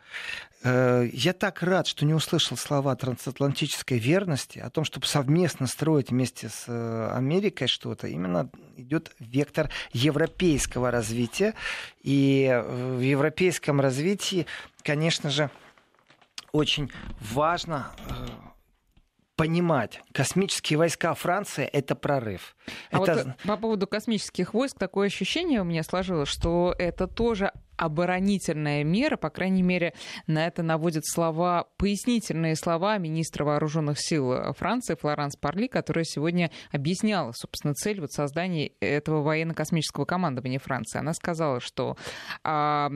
Э, 0.64 1.08
я 1.14 1.34
так 1.34 1.64
рад, 1.64 1.88
что 1.88 2.06
не 2.06 2.14
услышал 2.14 2.58
слова 2.58 2.96
трансатлантической 2.96 4.00
верности, 4.00 4.60
о 4.60 4.70
том, 4.70 4.84
чтобы 4.84 5.06
совместно 5.06 5.68
строить 5.68 6.10
вместе 6.10 6.50
с 6.50 6.66
э, 6.68 7.12
Америкой 7.14 7.68
что-то. 7.68 8.08
Именно 8.08 8.50
идет 8.76 9.16
вектор 9.20 9.70
европейского 9.94 10.92
развития. 10.92 11.54
И 12.02 12.48
э, 12.50 12.98
в 12.98 13.00
европейском 13.00 13.80
развитии, 13.80 14.46
конечно 14.82 15.30
же, 15.30 15.50
очень 16.52 16.92
важно 17.20 17.92
понимать, 19.38 20.02
космические 20.12 20.78
войска 20.80 21.14
Франции— 21.14 21.64
это 21.72 21.96
прорыв. 21.96 22.58
А 22.92 23.02
это... 23.02 23.24
вот 23.24 23.48
по 23.48 23.56
поводу 23.56 23.88
космических 23.88 24.54
войск 24.54 24.78
такое 24.78 25.08
ощущение 25.08 25.62
у 25.62 25.64
меня 25.64 25.84
сложилось, 25.84 26.28
что 26.28 26.76
это 26.78 27.08
тоже 27.08 27.52
оборонительная 27.78 28.84
мера, 28.84 29.18
по 29.18 29.30
крайней 29.30 29.62
мере, 29.64 29.94
на 30.26 30.48
это 30.48 30.64
наводят 30.64 31.06
слова, 31.06 31.68
пояснительные 31.78 32.56
слова 32.56 32.98
министра 32.98 33.46
вооруженных 33.46 33.98
сил 34.00 34.54
Франции 34.54 34.96
Флоранс 34.96 35.36
Парли, 35.36 35.68
которая 35.68 36.04
сегодня 36.04 36.52
объясняла, 36.72 37.32
собственно, 37.34 37.74
цель 37.74 38.02
вот 38.02 38.12
создания 38.12 38.72
этого 38.80 39.22
военно-космического 39.22 40.06
командования 40.06 40.60
Франции. 40.60 41.00
Она 41.00 41.14
сказала, 41.14 41.60
что 41.60 41.98
а, 42.44 42.90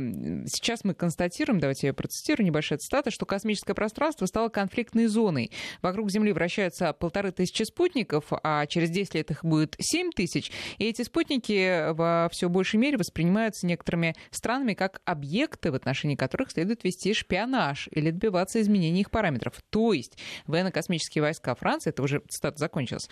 сейчас 0.48 0.84
мы 0.84 0.94
констатируем, 0.94 1.60
давайте 1.60 1.88
я 1.88 1.94
процитирую, 1.94 2.46
небольшая 2.46 2.80
цитата, 2.80 3.12
что 3.12 3.26
космическое 3.26 3.74
пространство 3.74 4.26
стало 4.26 4.50
конфликтной 4.50 5.06
зоной. 5.08 5.52
Вокруг 5.82 6.10
Земли 6.10 6.34
вращаются 6.34 6.94
полторы 6.94 7.32
тысячи 7.32 7.63
спутников, 7.63 8.26
а 8.44 8.65
через 8.65 8.89
10 8.89 9.15
лет 9.15 9.32
их 9.32 9.46
будет 9.46 9.76
7 9.80 10.12
тысяч, 10.12 10.52
и 10.78 10.86
эти 10.86 11.04
спутники 11.04 11.91
во 11.94 12.28
все 12.32 12.50
большей 12.50 12.80
мере 12.80 12.98
воспринимаются 12.98 13.67
некоторыми 13.67 14.15
странами 14.32 14.71
странами 14.72 14.74
как 14.74 15.02
объекты, 15.06 15.72
в 15.72 15.76
отношении 15.76 16.16
которых 16.16 16.52
следует 16.52 16.84
вести 16.84 17.14
шпионаж 17.14 17.88
или 17.92 18.12
добиваться 18.12 18.60
изменения 18.62 19.02
их 19.02 19.12
параметров. 19.12 19.62
То 19.70 19.94
есть 19.94 20.18
военно-космические 20.48 21.22
войска 21.22 21.56
Франции, 21.56 21.92
это 21.92 22.04
уже 22.04 22.22
цитата 22.30 22.58
закончилась, 22.58 23.10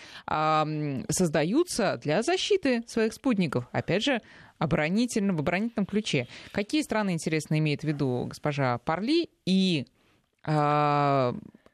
создаются 1.09 1.97
для 2.01 2.21
защиты 2.21 2.83
своих 2.87 3.13
спутников. 3.13 3.67
Опять 3.71 4.03
же, 4.03 4.21
оборонительно, 4.57 5.33
в 5.33 5.39
оборонительном 5.39 5.85
ключе. 5.85 6.27
Какие 6.51 6.81
страны, 6.81 7.11
интересно, 7.11 7.57
имеет 7.59 7.81
в 7.81 7.85
виду 7.85 8.25
госпожа 8.27 8.77
Парли 8.79 9.29
и 9.45 9.85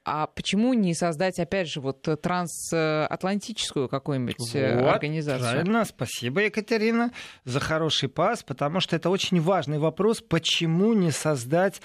а, 0.05 0.27
почему 0.27 0.73
не 0.73 0.93
создать, 0.93 1.39
опять 1.39 1.67
же, 1.67 1.81
вот 1.81 2.07
трансатлантическую 2.21 3.89
какую-нибудь 3.89 4.53
э, 4.53 4.79
вот, 4.79 4.87
организацию? 4.87 5.49
Правильно, 5.49 5.83
спасибо, 5.83 6.41
Екатерина, 6.43 7.11
за 7.43 7.59
хороший 7.59 8.07
пас, 8.07 8.43
потому 8.43 8.79
что 8.79 8.95
это 8.95 9.09
очень 9.09 9.41
важный 9.41 9.79
вопрос, 9.79 10.21
почему 10.21 10.93
не 10.93 11.09
создать 11.09 11.81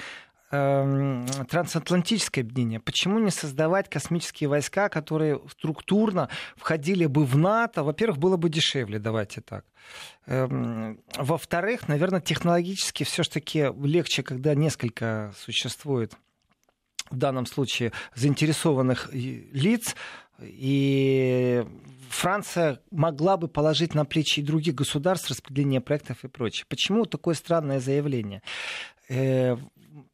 эм, 0.50 1.24
трансатлантическое 1.48 2.44
объединение. 2.44 2.80
Почему 2.80 3.18
не 3.18 3.30
создавать 3.30 3.88
космические 3.88 4.50
войска, 4.50 4.90
которые 4.90 5.40
структурно 5.48 6.28
входили 6.56 7.06
бы 7.06 7.24
в 7.24 7.38
НАТО? 7.38 7.82
Во-первых, 7.84 8.18
было 8.18 8.36
бы 8.36 8.50
дешевле, 8.50 8.98
давайте 8.98 9.40
так. 9.40 9.64
Эм, 10.26 11.00
во-вторых, 11.16 11.88
наверное, 11.88 12.20
технологически 12.20 13.04
все-таки 13.04 13.72
легче, 13.82 14.22
когда 14.22 14.54
несколько 14.54 15.32
существует 15.38 16.12
в 17.10 17.16
данном 17.16 17.46
случае 17.46 17.92
заинтересованных 18.14 19.10
лиц, 19.12 19.94
и 20.42 21.64
Франция 22.08 22.80
могла 22.90 23.36
бы 23.36 23.48
положить 23.48 23.94
на 23.94 24.04
плечи 24.04 24.40
и 24.40 24.42
других 24.42 24.74
государств 24.74 25.30
распределение 25.30 25.80
проектов 25.80 26.24
и 26.24 26.28
прочее. 26.28 26.66
Почему 26.68 27.06
такое 27.06 27.34
странное 27.34 27.80
заявление? 27.80 28.42
Э, 29.08 29.56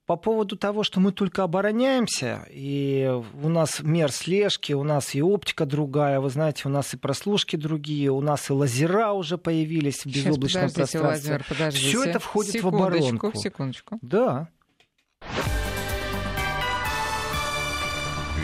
по 0.07 0.17
поводу 0.17 0.57
того, 0.57 0.85
что 0.85 1.01
мы 1.01 1.11
только 1.11 1.43
обороняемся, 1.43 2.47
и 2.51 3.11
у 3.43 3.49
нас 3.49 3.81
мер 3.83 4.13
слежки, 4.13 4.73
у 4.73 4.85
нас 4.85 5.15
и 5.15 5.23
оптика 5.23 5.67
другая, 5.67 6.21
вы 6.21 6.31
знаете, 6.31 6.63
у 6.67 6.69
нас 6.69 6.95
и 6.95 6.97
прослушки 6.97 7.57
другие, 7.57 8.11
у 8.11 8.21
нас 8.21 8.49
и 8.49 8.53
лазера 8.53 9.13
уже 9.13 9.37
появились 9.37 10.05
в 10.05 10.07
безоблачном 10.07 10.69
Сейчас, 10.69 10.91
пространстве. 10.91 11.71
Все 11.71 12.05
это 12.05 12.21
входит 12.21 12.53
секундочку, 12.53 12.79
в 12.79 12.87
оборонку. 12.87 13.33
Секундочку. 13.35 13.99
Да. 14.01 14.49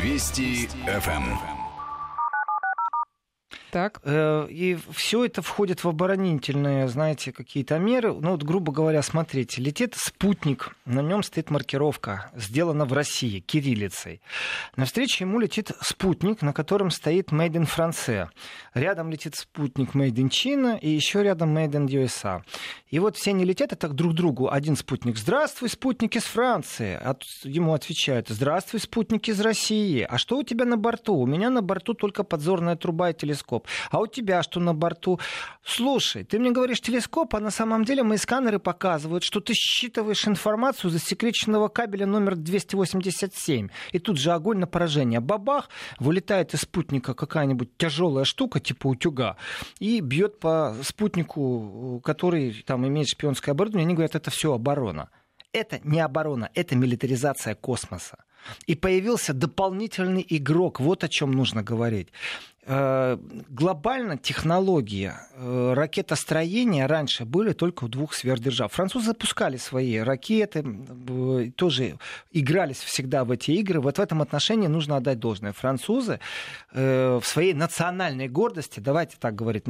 Вести 0.02 0.68
ФМ. 0.84 1.61
Так. 3.72 4.02
Э, 4.04 4.46
и 4.50 4.76
все 4.90 5.24
это 5.24 5.40
входит 5.40 5.82
в 5.82 5.88
оборонительные, 5.88 6.88
знаете, 6.88 7.32
какие-то 7.32 7.78
меры. 7.78 8.12
Ну, 8.12 8.32
вот, 8.32 8.42
грубо 8.42 8.70
говоря, 8.70 9.00
смотрите, 9.00 9.62
летит 9.62 9.94
спутник, 9.96 10.76
на 10.84 11.00
нем 11.00 11.22
стоит 11.22 11.48
маркировка, 11.48 12.30
сделана 12.36 12.84
в 12.84 12.92
России, 12.92 13.40
кириллицей. 13.40 14.20
Навстречу 14.76 15.24
ему 15.24 15.40
летит 15.40 15.70
спутник, 15.80 16.42
на 16.42 16.52
котором 16.52 16.90
стоит 16.90 17.32
Made 17.32 17.52
in 17.52 17.66
France. 17.66 18.28
Рядом 18.74 19.10
летит 19.10 19.36
спутник 19.36 19.94
Made 19.94 20.16
in 20.16 20.28
China 20.28 20.78
и 20.78 20.90
еще 20.90 21.22
рядом 21.22 21.56
Made 21.56 21.72
in 21.72 21.86
USA. 21.86 22.42
И 22.90 22.98
вот 22.98 23.16
все 23.16 23.30
они 23.30 23.46
летят 23.46 23.72
и 23.72 23.76
так 23.76 23.94
друг 23.94 24.12
другу. 24.12 24.50
Один 24.50 24.76
спутник 24.76 25.16
«Здравствуй, 25.16 25.70
спутник 25.70 26.14
из 26.14 26.24
Франции!» 26.24 27.00
а 27.02 27.16
Ему 27.44 27.72
отвечают 27.72 28.28
«Здравствуй, 28.28 28.80
спутник 28.80 29.30
из 29.30 29.40
России!» 29.40 30.06
«А 30.06 30.18
что 30.18 30.36
у 30.36 30.42
тебя 30.42 30.66
на 30.66 30.76
борту?» 30.76 31.14
«У 31.16 31.26
меня 31.26 31.48
на 31.48 31.62
борту 31.62 31.94
только 31.94 32.22
подзорная 32.22 32.76
труба 32.76 33.08
и 33.08 33.14
телескоп». 33.14 33.61
«А 33.90 34.00
у 34.00 34.06
тебя 34.06 34.42
что 34.42 34.60
на 34.60 34.74
борту?» 34.74 35.20
«Слушай, 35.64 36.24
ты 36.24 36.38
мне 36.38 36.50
говоришь 36.50 36.80
телескоп, 36.80 37.34
а 37.34 37.40
на 37.40 37.50
самом 37.50 37.84
деле 37.84 38.02
мои 38.02 38.18
сканеры 38.18 38.58
показывают, 38.58 39.22
что 39.24 39.40
ты 39.40 39.54
считываешь 39.54 40.26
информацию 40.26 40.90
засекреченного 40.90 41.68
кабеля 41.68 42.06
номер 42.06 42.36
287. 42.36 43.68
И 43.92 43.98
тут 43.98 44.18
же 44.18 44.32
огонь 44.32 44.58
на 44.58 44.66
поражение. 44.66 45.20
Бабах! 45.20 45.68
Вылетает 45.98 46.54
из 46.54 46.60
спутника 46.60 47.14
какая-нибудь 47.14 47.76
тяжелая 47.76 48.24
штука, 48.24 48.60
типа 48.60 48.88
утюга, 48.88 49.36
и 49.78 50.00
бьет 50.00 50.40
по 50.40 50.76
спутнику, 50.82 52.00
который 52.04 52.62
там 52.66 52.86
имеет 52.86 53.08
шпионское 53.08 53.52
оборудование. 53.52 53.86
Они 53.86 53.94
говорят, 53.94 54.14
это 54.14 54.30
все 54.30 54.52
оборона. 54.52 55.10
Это 55.52 55.80
не 55.84 56.00
оборона, 56.00 56.50
это 56.54 56.76
милитаризация 56.76 57.54
космоса. 57.54 58.24
И 58.66 58.74
появился 58.74 59.34
дополнительный 59.34 60.24
игрок. 60.28 60.80
Вот 60.80 61.04
о 61.04 61.08
чем 61.08 61.32
нужно 61.32 61.62
говорить. 61.62 62.08
Э, 62.64 63.18
глобально 63.48 64.16
технологии 64.16 65.12
э, 65.34 65.72
ракетостроения 65.74 66.86
раньше 66.86 67.24
были 67.24 67.54
только 67.54 67.84
у 67.84 67.88
двух 67.88 68.14
сверхдержав. 68.14 68.72
Французы 68.72 69.06
запускали 69.06 69.56
свои 69.56 69.98
ракеты, 69.98 70.64
тоже 71.56 71.98
игрались 72.30 72.78
всегда 72.78 73.24
в 73.24 73.32
эти 73.32 73.50
игры. 73.50 73.80
Вот 73.80 73.98
в 73.98 74.00
этом 74.00 74.22
отношении 74.22 74.68
нужно 74.68 74.98
отдать 74.98 75.18
должное. 75.18 75.52
Французы 75.52 76.20
э, 76.70 77.18
в 77.20 77.26
своей 77.26 77.52
национальной 77.52 78.28
гордости, 78.28 78.78
давайте 78.78 79.16
так 79.18 79.34
говорить, 79.34 79.64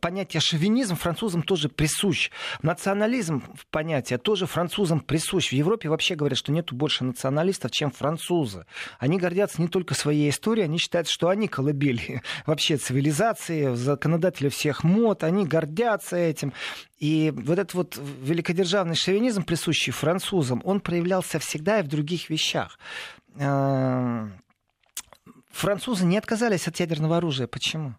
понятие 0.00 0.40
шовинизм 0.40 0.94
французам 0.94 1.42
тоже 1.42 1.68
присущ. 1.68 2.30
Национализм 2.62 3.42
в 3.56 3.66
понятие 3.66 4.18
тоже 4.18 4.46
французам 4.46 5.00
присущ. 5.00 5.48
В 5.48 5.54
Европе 5.54 5.88
вообще 5.88 6.14
говорят, 6.14 6.38
что 6.38 6.52
нету 6.52 6.76
больше 6.76 7.02
националистов, 7.02 7.72
чем 7.72 7.90
французы. 7.90 8.66
Они 9.00 9.18
гордятся 9.18 9.60
не 9.60 9.66
только 9.66 9.94
своей 9.94 10.30
историей, 10.30 10.66
они 10.66 10.78
считают, 10.78 11.08
что 11.08 11.28
они 11.28 11.48
колыбели 11.48 11.87
колыбели 11.88 12.22
вообще 12.46 12.76
цивилизации, 12.76 13.74
законодатели 13.74 14.48
всех 14.48 14.84
мод, 14.84 15.24
они 15.24 15.46
гордятся 15.46 16.16
этим. 16.16 16.52
И 16.98 17.32
вот 17.34 17.58
этот 17.58 17.74
вот 17.74 18.00
великодержавный 18.22 18.94
шовинизм, 18.94 19.44
присущий 19.44 19.92
французам, 19.92 20.62
он 20.64 20.80
проявлялся 20.80 21.38
всегда 21.38 21.80
и 21.80 21.82
в 21.82 21.88
других 21.88 22.30
вещах. 22.30 22.78
Эм, 23.36 24.40
французы 25.50 26.04
не 26.04 26.18
отказались 26.18 26.68
от 26.68 26.80
ядерного 26.80 27.18
оружия. 27.18 27.46
Почему? 27.46 27.94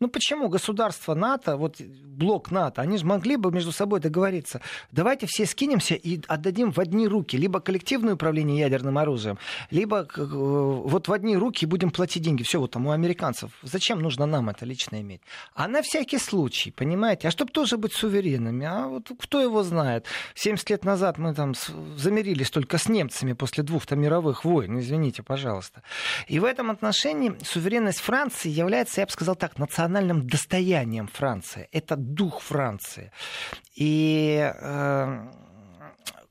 Ну 0.00 0.08
почему 0.08 0.48
государство 0.48 1.14
НАТО, 1.14 1.58
вот 1.58 1.78
блок 2.20 2.50
НАТО, 2.50 2.80
они 2.80 2.96
же 2.96 3.04
могли 3.04 3.36
бы 3.36 3.52
между 3.52 3.70
собой 3.70 4.00
договориться. 4.00 4.62
Давайте 4.92 5.26
все 5.26 5.44
скинемся 5.44 5.94
и 5.94 6.20
отдадим 6.26 6.72
в 6.72 6.78
одни 6.78 7.06
руки 7.06 7.36
либо 7.36 7.60
коллективное 7.60 8.14
управление 8.14 8.60
ядерным 8.60 8.96
оружием, 8.96 9.38
либо 9.70 10.08
э, 10.16 10.24
вот 10.24 11.08
в 11.08 11.12
одни 11.12 11.36
руки 11.36 11.66
будем 11.66 11.90
платить 11.90 12.22
деньги. 12.22 12.42
Все 12.44 12.58
вот 12.58 12.70
там 12.70 12.86
у 12.86 12.92
американцев. 12.92 13.50
Зачем 13.62 14.00
нужно 14.00 14.24
нам 14.24 14.48
это 14.48 14.64
лично 14.64 15.02
иметь? 15.02 15.20
А 15.54 15.68
на 15.68 15.82
всякий 15.82 16.18
случай, 16.18 16.70
понимаете? 16.70 17.28
А 17.28 17.30
чтобы 17.30 17.52
тоже 17.52 17.76
быть 17.76 17.92
суверенными. 17.92 18.66
А 18.66 18.88
вот 18.88 19.10
кто 19.20 19.42
его 19.42 19.62
знает? 19.62 20.06
70 20.34 20.70
лет 20.70 20.84
назад 20.86 21.18
мы 21.18 21.34
там 21.34 21.52
замирились 21.96 22.50
только 22.50 22.78
с 22.78 22.88
немцами 22.88 23.34
после 23.34 23.64
двух-то 23.64 23.96
мировых 23.96 24.46
войн. 24.46 24.78
Извините, 24.78 25.22
пожалуйста. 25.22 25.82
И 26.26 26.38
в 26.38 26.44
этом 26.44 26.70
отношении 26.70 27.34
суверенность 27.42 28.00
Франции 28.00 28.48
является, 28.48 29.02
я 29.02 29.06
бы 29.06 29.12
сказал 29.12 29.36
так, 29.36 29.58
национальной 29.58 29.89
национальным 29.90 30.26
достоянием 30.26 31.08
Франции. 31.08 31.68
Это 31.72 31.96
дух 31.96 32.40
Франции. 32.40 33.10
И 33.74 34.52
э, 34.54 35.49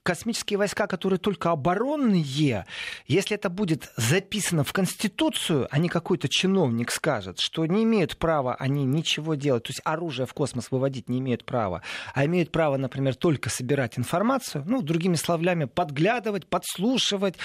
космические 0.09 0.57
войска, 0.57 0.87
которые 0.87 1.19
только 1.19 1.51
оборонные, 1.51 2.65
если 3.05 3.35
это 3.35 3.49
будет 3.49 3.91
записано 3.95 4.63
в 4.63 4.73
Конституцию, 4.73 5.67
а 5.69 5.77
не 5.77 5.87
какой-то 5.87 6.27
чиновник 6.27 6.89
скажет, 6.89 7.39
что 7.39 7.63
не 7.67 7.83
имеют 7.83 8.17
права 8.17 8.55
они 8.55 8.85
ничего 8.85 9.35
делать, 9.35 9.65
то 9.65 9.69
есть 9.69 9.81
оружие 9.83 10.25
в 10.25 10.33
космос 10.33 10.71
выводить 10.71 11.09
не 11.09 11.19
имеют 11.19 11.45
права, 11.45 11.83
а 12.15 12.25
имеют 12.25 12.51
право, 12.51 12.77
например, 12.77 13.13
только 13.13 13.51
собирать 13.51 13.99
информацию, 13.99 14.63
ну, 14.65 14.81
другими 14.81 15.13
словами, 15.13 15.65
подглядывать, 15.65 16.47
подслушивать, 16.47 17.35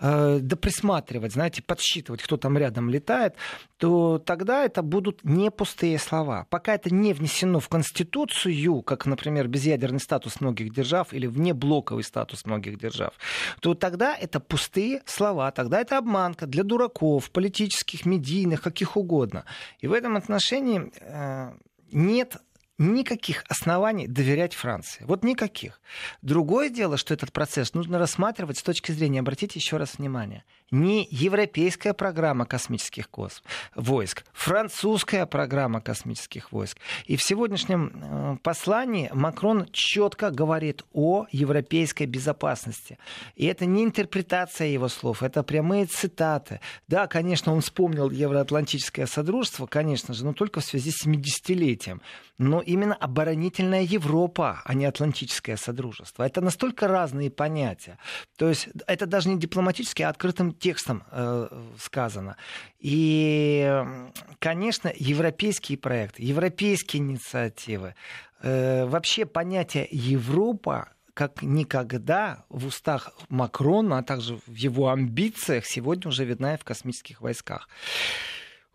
э, 0.00 0.38
да 0.40 0.56
присматривать, 0.56 1.34
знаете, 1.34 1.62
подсчитывать, 1.62 2.22
кто 2.22 2.38
там 2.38 2.56
рядом 2.56 2.88
летает, 2.88 3.34
то 3.76 4.18
тогда 4.18 4.64
это 4.64 4.80
будут 4.82 5.24
не 5.24 5.50
пустые 5.50 5.98
слова. 5.98 6.46
Пока 6.48 6.74
это 6.74 6.88
не 6.88 7.12
внесено 7.12 7.60
в 7.60 7.68
Конституцию, 7.68 8.80
как, 8.80 9.04
например, 9.04 9.46
безъядерный 9.46 10.00
статус 10.00 10.40
многих 10.40 10.72
держав 10.72 11.12
или 11.12 11.26
внеблоковый 11.26 12.02
статус 12.14 12.46
многих 12.46 12.78
держав, 12.78 13.12
то 13.60 13.74
тогда 13.74 14.16
это 14.16 14.38
пустые 14.40 15.02
слова, 15.06 15.50
тогда 15.50 15.80
это 15.80 15.98
обманка 15.98 16.46
для 16.46 16.62
дураков, 16.62 17.30
политических, 17.30 18.06
медийных, 18.06 18.62
каких 18.62 18.96
угодно. 18.96 19.44
И 19.82 19.88
в 19.88 19.92
этом 19.92 20.16
отношении 20.16 20.92
э, 21.00 21.52
нет 21.92 22.36
никаких 22.78 23.44
оснований 23.48 24.08
доверять 24.08 24.54
Франции. 24.54 25.04
Вот 25.06 25.22
никаких. 25.22 25.80
Другое 26.22 26.70
дело, 26.70 26.96
что 26.96 27.14
этот 27.14 27.32
процесс 27.32 27.74
нужно 27.74 27.98
рассматривать 27.98 28.58
с 28.58 28.62
точки 28.62 28.90
зрения, 28.90 29.20
обратите 29.20 29.58
еще 29.58 29.76
раз 29.76 29.98
внимание, 29.98 30.44
не 30.70 31.06
европейская 31.10 31.94
программа 31.94 32.46
космических 32.46 33.08
косм, 33.08 33.44
войск, 33.76 34.24
французская 34.32 35.24
программа 35.26 35.80
космических 35.80 36.50
войск. 36.50 36.78
И 37.06 37.16
в 37.16 37.22
сегодняшнем 37.22 37.92
э, 37.94 38.36
послании 38.42 39.10
Макрон 39.14 39.68
четко 39.70 40.30
говорит 40.30 40.84
о 40.92 41.26
европейской 41.30 42.06
безопасности. 42.06 42.98
И 43.36 43.46
это 43.46 43.66
не 43.66 43.84
интерпретация 43.84 44.68
его 44.68 44.88
слов, 44.88 45.22
это 45.22 45.44
прямые 45.44 45.86
цитаты. 45.86 46.60
Да, 46.88 47.06
конечно, 47.06 47.52
он 47.52 47.60
вспомнил 47.60 48.10
Евроатлантическое 48.10 49.06
Содружество, 49.06 49.66
конечно 49.66 50.12
же, 50.12 50.24
но 50.24 50.32
только 50.32 50.60
в 50.60 50.64
связи 50.64 50.90
с 50.90 51.06
70-летием. 51.06 52.00
Но 52.38 52.60
именно 52.60 52.94
оборонительная 52.94 53.82
Европа, 53.82 54.60
а 54.64 54.74
не 54.74 54.86
Атлантическое 54.86 55.56
Содружество. 55.56 56.24
Это 56.24 56.40
настолько 56.40 56.88
разные 56.88 57.30
понятия. 57.30 57.98
То 58.36 58.48
есть 58.48 58.68
это 58.86 59.06
даже 59.06 59.28
не 59.28 59.38
дипломатически, 59.38 60.02
а 60.02 60.08
открытым 60.08 60.52
текстом 60.52 61.04
э, 61.10 61.48
сказано. 61.78 62.36
И, 62.80 63.84
конечно, 64.40 64.92
европейские 64.94 65.78
проекты, 65.78 66.22
европейские 66.22 67.02
инициативы, 67.02 67.94
э, 68.42 68.84
вообще 68.84 69.26
понятие 69.26 69.86
Европа 69.90 70.88
как 71.14 71.42
никогда 71.42 72.44
в 72.48 72.66
устах 72.66 73.12
Макрона, 73.28 73.98
а 73.98 74.02
также 74.02 74.38
в 74.46 74.54
его 74.54 74.90
амбициях 74.90 75.64
сегодня 75.64 76.08
уже 76.08 76.24
видна 76.24 76.54
и 76.54 76.58
в 76.58 76.64
космических 76.64 77.20
войсках. 77.20 77.68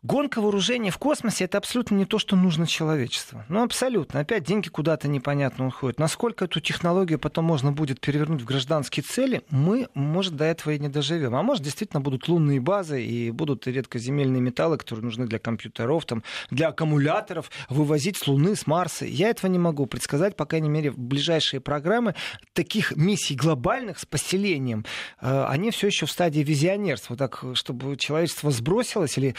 Гонка 0.02 0.40
вооружений 0.40 0.92
в 0.92 0.98
космосе 0.98 1.44
это 1.44 1.58
абсолютно 1.58 1.96
не 1.96 2.06
то, 2.06 2.20
что 2.20 2.38
нужно 2.38 2.66
человечеству. 2.66 3.44
Ну, 3.50 3.64
абсолютно. 3.64 4.22
Опять 4.22 4.46
деньги 4.46 4.70
куда-то 4.70 5.10
непонятно 5.10 5.68
уходят. 5.68 6.00
Насколько 6.00 6.46
эту 6.46 6.62
технологию 6.62 7.20
потом 7.20 7.44
можно 7.44 7.74
будет 7.74 8.00
перевернуть 8.00 8.42
в 8.42 8.46
гражданские 8.46 9.04
цели, 9.04 9.42
мы, 9.50 9.90
может, 9.96 10.38
до 10.38 10.46
этого 10.46 10.72
и 10.72 10.80
не 10.80 10.88
доживем. 10.88 11.36
А 11.36 11.44
может, 11.44 11.64
действительно 11.64 12.00
будут 12.00 12.30
лунные 12.30 12.62
базы 12.62 13.04
и 13.04 13.30
будут 13.32 13.68
редкоземельные 13.68 14.42
металлы, 14.42 14.78
которые 14.78 15.04
нужны 15.04 15.28
для 15.28 15.38
компьютеров, 15.38 16.06
там, 16.06 16.24
для 16.50 16.70
аккумуляторов, 16.70 17.52
вывозить 17.68 18.16
с 18.16 18.26
Луны, 18.26 18.56
с 18.56 18.68
Марса. 18.68 19.06
Я 19.06 19.30
этого 19.30 19.52
не 19.52 19.60
могу 19.60 19.86
предсказать, 19.86 20.38
по 20.38 20.46
крайней 20.46 20.70
мере, 20.70 20.92
в 20.92 20.98
ближайшие 20.98 21.60
программы 21.60 22.16
таких 22.54 22.96
миссий 22.96 23.36
глобальных 23.36 24.00
с 24.00 24.06
поселением, 24.06 24.86
э, 25.22 25.46
они 25.50 25.72
все 25.72 25.88
еще 25.88 26.06
в 26.06 26.12
стадии 26.12 26.40
визионерства. 26.40 27.18
Так, 27.18 27.44
чтобы 27.54 27.98
человечество 27.98 28.50
сбросилось 28.50 29.18
или 29.18 29.36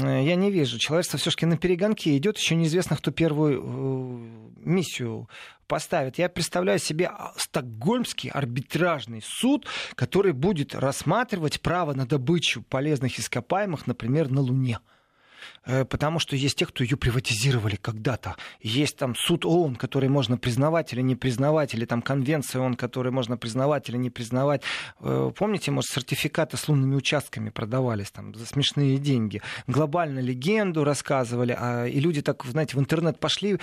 я 0.00 0.34
не 0.34 0.50
вижу. 0.50 0.78
Человечество 0.78 1.18
все-таки 1.18 1.46
на 1.46 1.56
перегонке 1.56 2.16
идет. 2.16 2.38
Еще 2.38 2.54
неизвестно, 2.54 2.96
кто 2.96 3.10
первую 3.10 3.62
э, 3.62 4.68
миссию 4.68 5.28
поставит. 5.66 6.18
Я 6.18 6.28
представляю 6.28 6.78
себе 6.78 7.06
а, 7.06 7.32
стокгольмский 7.36 8.30
арбитражный 8.30 9.22
суд, 9.22 9.66
который 9.94 10.32
будет 10.32 10.74
рассматривать 10.74 11.60
право 11.60 11.92
на 11.94 12.06
добычу 12.06 12.62
полезных 12.62 13.18
ископаемых, 13.18 13.86
например, 13.86 14.30
на 14.30 14.40
Луне. 14.40 14.80
Э, 15.64 15.84
потому 15.84 16.18
что 16.18 16.36
есть 16.36 16.56
те, 16.58 16.66
кто 16.66 16.84
ее 16.84 16.96
приватизировали 16.96 17.76
когда-то. 17.76 18.36
Есть 18.60 18.96
там 18.96 19.14
суд 19.14 19.44
ООН, 19.44 19.76
который 19.76 20.08
можно 20.08 20.38
признавать 20.38 20.92
или 20.92 21.02
не 21.02 21.16
признавать, 21.16 21.74
или 21.74 21.84
там 21.84 22.02
конвенция 22.02 22.62
ООН, 22.62 22.74
которую 22.74 23.12
можно 23.12 23.36
признавать 23.36 23.88
или 23.88 23.96
не 23.96 24.10
признавать. 24.10 24.62
Э, 25.00 25.30
помните, 25.36 25.70
может, 25.70 25.90
сертификаты 25.90 26.56
с 26.56 26.68
лунными 26.68 26.94
участками 26.94 27.50
продавались 27.50 28.10
там 28.10 28.34
за 28.34 28.46
смешные 28.46 28.98
деньги. 28.98 29.42
Глобально 29.66 30.20
легенду 30.20 30.84
рассказывали, 30.84 31.56
а, 31.58 31.84
и 31.86 32.00
люди 32.00 32.22
так, 32.22 32.44
знаете, 32.44 32.76
в 32.76 32.80
интернет 32.80 33.18
пошли, 33.20 33.58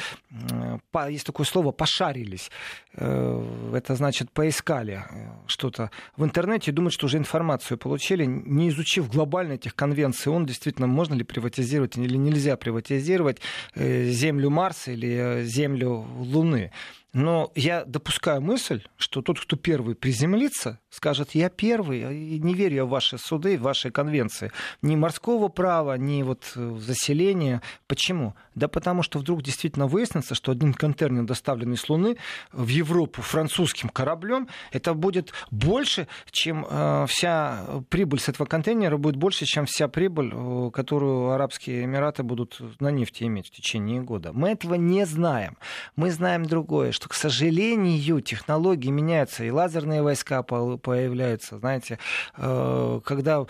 есть 1.09 1.25
такое 1.25 1.45
слово, 1.45 1.71
пошарились. 1.71 2.51
Э, 2.93 3.71
это 3.73 3.95
значит, 3.95 4.31
поискали 4.31 5.03
что-то 5.47 5.91
в 6.17 6.23
интернете 6.23 6.71
думают, 6.71 6.93
что 6.93 7.07
уже 7.07 7.17
информацию 7.17 7.77
получили, 7.77 8.25
не 8.25 8.69
изучив 8.69 9.09
глобально 9.09 9.53
этих 9.53 9.75
конвенций 9.75 10.31
ООН, 10.31 10.45
действительно, 10.45 10.87
можно 10.87 11.13
ли 11.13 11.23
приватизировать 11.23 11.65
приватизировать 11.75 12.05
или 12.05 12.17
нельзя 12.17 12.57
приватизировать 12.57 13.39
э, 13.73 14.09
землю 14.09 14.49
Марса 14.49 14.91
или 14.91 15.09
э, 15.09 15.43
землю 15.43 16.05
Луны. 16.17 16.71
Но 17.15 17.53
я 17.55 17.85
допускаю 17.85 18.41
мысль, 18.41 18.83
что 18.97 19.21
тот, 19.21 19.39
кто 19.39 19.55
первый 19.55 19.95
приземлится, 19.95 20.81
скажет, 20.89 21.29
я 21.31 21.49
первый, 21.49 22.39
не 22.39 22.53
верю 22.53 22.75
я 22.75 22.85
в 22.85 22.89
ваши 22.89 23.17
суды, 23.17 23.57
в 23.57 23.61
ваши 23.61 23.89
конвенции. 23.89 24.51
Ни 24.81 24.97
морского 24.97 25.47
права, 25.47 25.97
ни 25.97 26.23
вот 26.23 26.51
э, 26.57 26.75
заселения. 26.77 27.61
Почему? 27.87 28.35
Да 28.53 28.67
потому 28.67 29.01
что 29.01 29.19
вдруг 29.19 29.43
действительно 29.43 29.87
выяснится, 29.87 30.35
что 30.35 30.51
один 30.51 30.73
контейнер, 30.73 31.23
доставленный 31.23 31.77
с 31.77 31.87
Луны 31.87 32.17
в 32.51 32.67
Европу 32.67 33.21
французским 33.21 33.87
кораблем, 33.87 34.49
это 34.73 34.93
будет 34.93 35.31
больше, 35.51 36.09
чем 36.31 36.67
э, 36.69 37.05
вся 37.07 37.65
прибыль 37.87 38.19
с 38.19 38.27
этого 38.27 38.45
контейнера, 38.45 38.97
будет 38.97 39.15
больше, 39.15 39.45
чем 39.45 39.67
вся 39.67 39.87
прибыль, 39.87 40.33
э, 40.33 40.69
которую 40.73 41.29
Арабские 41.29 41.85
Эмираты 41.85 42.23
будут 42.23 42.59
на 42.81 42.91
нефти 42.91 43.23
иметь 43.23 43.47
в 43.47 43.51
течение 43.51 44.01
года. 44.01 44.33
Мы 44.33 44.49
этого 44.49 44.73
не 44.73 45.05
знаем. 45.05 45.55
Мы 45.95 46.11
знаем 46.11 46.45
другое, 46.45 46.91
что 46.91 47.04
что, 47.05 47.09
к 47.09 47.13
сожалению, 47.13 48.19
технологии 48.21 48.89
меняются, 48.89 49.43
и 49.43 49.51
лазерные 49.51 50.01
войска 50.01 50.41
появляются, 50.41 51.59
знаете, 51.59 51.99
э, 52.35 53.01
когда 53.05 53.45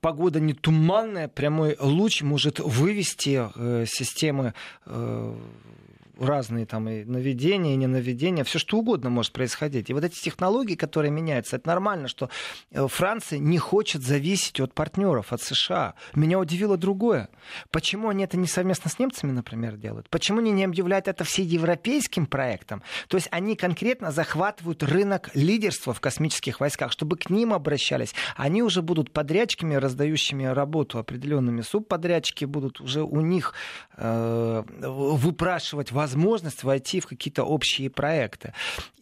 погода 0.00 0.38
не 0.38 0.52
туманная, 0.52 1.26
прямой 1.26 1.76
луч 1.80 2.22
может 2.22 2.60
вывести 2.60 3.48
э, 3.54 3.86
системы 3.88 4.54
э, 4.86 5.34
разные 6.18 6.66
там 6.66 6.88
и 6.88 7.04
наведения, 7.04 7.74
и 7.74 7.76
не 7.76 7.86
наведения, 7.86 8.44
все 8.44 8.58
что 8.58 8.78
угодно 8.78 9.10
может 9.10 9.32
происходить. 9.32 9.90
И 9.90 9.94
вот 9.94 10.04
эти 10.04 10.20
технологии, 10.20 10.74
которые 10.74 11.10
меняются, 11.10 11.56
это 11.56 11.68
нормально, 11.68 12.08
что 12.08 12.28
э, 12.70 12.86
Франция 12.86 13.38
не 13.38 13.58
хочет 13.58 14.02
зависеть 14.02 14.60
от 14.60 14.74
партнеров, 14.74 15.32
от 15.32 15.42
США. 15.42 15.94
Меня 16.14 16.38
удивило 16.38 16.76
другое. 16.76 17.28
Почему 17.70 18.08
они 18.08 18.24
это 18.24 18.36
не 18.36 18.46
совместно 18.46 18.90
с 18.90 18.98
немцами, 18.98 19.32
например, 19.32 19.76
делают? 19.76 20.08
Почему 20.10 20.40
они 20.40 20.52
не 20.52 20.64
объявляют 20.64 21.08
это 21.08 21.24
всеевропейским 21.24 22.26
проектом? 22.26 22.82
То 23.08 23.16
есть 23.16 23.28
они 23.30 23.56
конкретно 23.56 24.12
захватывают 24.12 24.82
рынок 24.82 25.30
лидерства 25.34 25.94
в 25.94 26.00
космических 26.00 26.60
войсках, 26.60 26.92
чтобы 26.92 27.16
к 27.16 27.30
ним 27.30 27.52
обращались. 27.52 28.14
Они 28.36 28.62
уже 28.62 28.82
будут 28.82 29.12
подрядчиками, 29.12 29.74
раздающими 29.74 30.44
работу 30.44 30.98
определенными. 30.98 31.62
Субподрядчики 31.62 32.44
будут 32.44 32.80
уже 32.80 33.02
у 33.02 33.20
них 33.20 33.54
э, 33.96 34.62
выпрашивать 34.80 35.92
возможности 35.92 36.11
возможность 36.12 36.64
войти 36.64 37.00
в 37.00 37.06
какие-то 37.06 37.44
общие 37.44 37.88
проекты. 37.88 38.52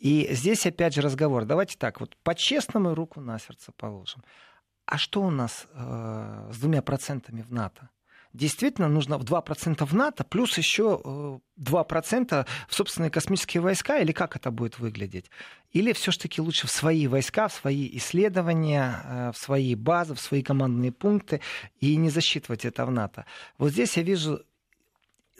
И 0.00 0.28
здесь 0.30 0.66
опять 0.66 0.94
же 0.94 1.02
разговор. 1.02 1.44
Давайте 1.44 1.76
так, 1.76 2.00
вот 2.00 2.16
по-честному 2.22 2.94
руку 2.94 3.20
на 3.20 3.38
сердце 3.38 3.72
положим. 3.76 4.22
А 4.86 4.98
что 4.98 5.22
у 5.22 5.30
нас 5.30 5.66
э, 5.72 6.50
с 6.52 6.58
двумя 6.58 6.82
процентами 6.82 7.42
в 7.42 7.52
НАТО? 7.52 7.88
действительно 8.32 8.88
нужно 8.88 9.18
в 9.18 9.24
2% 9.24 9.84
в 9.84 9.92
НАТО, 9.92 10.24
плюс 10.24 10.56
еще 10.58 11.40
2% 11.58 12.28
э, 12.30 12.44
в 12.68 12.74
собственные 12.74 13.10
космические 13.10 13.60
войска, 13.60 13.98
или 13.98 14.12
как 14.12 14.36
это 14.36 14.52
будет 14.52 14.78
выглядеть? 14.78 15.30
Или 15.72 15.92
все-таки 15.92 16.40
лучше 16.40 16.66
в 16.66 16.70
свои 16.70 17.08
войска, 17.08 17.48
в 17.48 17.52
свои 17.52 17.90
исследования, 17.96 19.02
э, 19.04 19.32
в 19.32 19.36
свои 19.36 19.74
базы, 19.74 20.14
в 20.14 20.20
свои 20.20 20.42
командные 20.42 20.92
пункты 20.92 21.40
и 21.80 21.96
не 21.96 22.08
засчитывать 22.10 22.64
это 22.64 22.86
в 22.86 22.90
НАТО? 22.92 23.24
Вот 23.58 23.72
здесь 23.72 23.96
я 23.96 24.04
вижу 24.04 24.44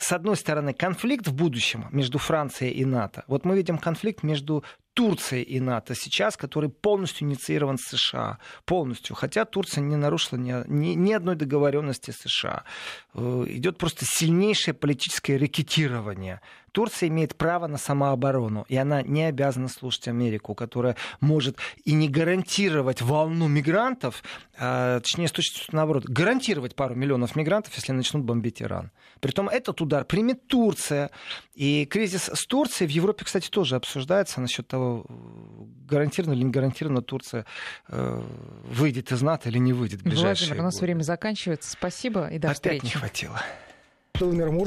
с 0.00 0.12
одной 0.12 0.36
стороны, 0.36 0.72
конфликт 0.72 1.28
в 1.28 1.34
будущем 1.34 1.86
между 1.92 2.18
Францией 2.18 2.72
и 2.72 2.84
НАТО. 2.84 3.24
Вот 3.26 3.44
мы 3.44 3.56
видим 3.56 3.78
конфликт 3.78 4.22
между 4.22 4.64
Турцией 4.94 5.42
и 5.42 5.60
НАТО 5.60 5.94
сейчас, 5.94 6.36
который 6.36 6.68
полностью 6.68 7.28
инициирован 7.28 7.78
США. 7.78 8.38
Полностью. 8.64 9.14
Хотя 9.14 9.44
Турция 9.44 9.82
не 9.82 9.96
нарушила 9.96 10.38
ни, 10.38 10.52
ни, 10.66 10.94
ни 10.94 11.12
одной 11.12 11.36
договоренности 11.36 12.10
США. 12.10 12.64
Э, 13.14 13.44
идет 13.46 13.78
просто 13.78 14.04
сильнейшее 14.06 14.74
политическое 14.74 15.38
рекетирование. 15.38 16.40
Турция 16.72 17.08
имеет 17.08 17.36
право 17.36 17.66
на 17.66 17.78
самооборону, 17.78 18.64
и 18.68 18.76
она 18.76 19.02
не 19.02 19.24
обязана 19.24 19.68
слушать 19.68 20.08
Америку, 20.08 20.54
которая 20.54 20.96
может 21.20 21.56
и 21.84 21.92
не 21.92 22.08
гарантировать 22.08 23.02
волну 23.02 23.48
мигрантов, 23.48 24.22
а, 24.58 25.00
точнее, 25.00 25.28
с 25.28 25.32
точки 25.32 25.56
зрения 25.56 25.70
наоборот, 25.72 26.04
гарантировать 26.04 26.74
пару 26.74 26.94
миллионов 26.94 27.36
мигрантов, 27.36 27.74
если 27.74 27.92
начнут 27.92 28.24
бомбить 28.24 28.60
Иран. 28.62 28.90
Притом 29.20 29.48
этот 29.48 29.80
удар 29.80 30.04
примет 30.04 30.46
Турция. 30.46 31.10
И 31.54 31.84
кризис 31.84 32.30
с 32.32 32.46
Турцией 32.46 32.88
в 32.88 32.90
Европе, 32.90 33.24
кстати, 33.24 33.48
тоже 33.50 33.76
обсуждается 33.76 34.40
насчет 34.40 34.66
того, 34.66 35.04
гарантированно 35.88 36.34
или 36.34 36.44
не 36.44 36.50
гарантированно 36.50 37.02
Турция 37.02 37.44
э, 37.88 38.22
выйдет 38.64 39.12
из 39.12 39.20
НАТО 39.22 39.48
или 39.48 39.58
не 39.58 39.72
выйдет 39.72 40.00
в 40.00 40.04
ближайшие 40.04 40.48
Владимир, 40.48 40.62
у 40.62 40.64
нас 40.64 40.74
годы. 40.74 40.86
время 40.86 41.02
заканчивается. 41.02 41.70
Спасибо 41.70 42.28
и 42.28 42.38
до 42.38 42.48
Опять 42.48 42.56
встречи. 42.56 42.84
не 42.84 42.90
хватило. 42.90 43.40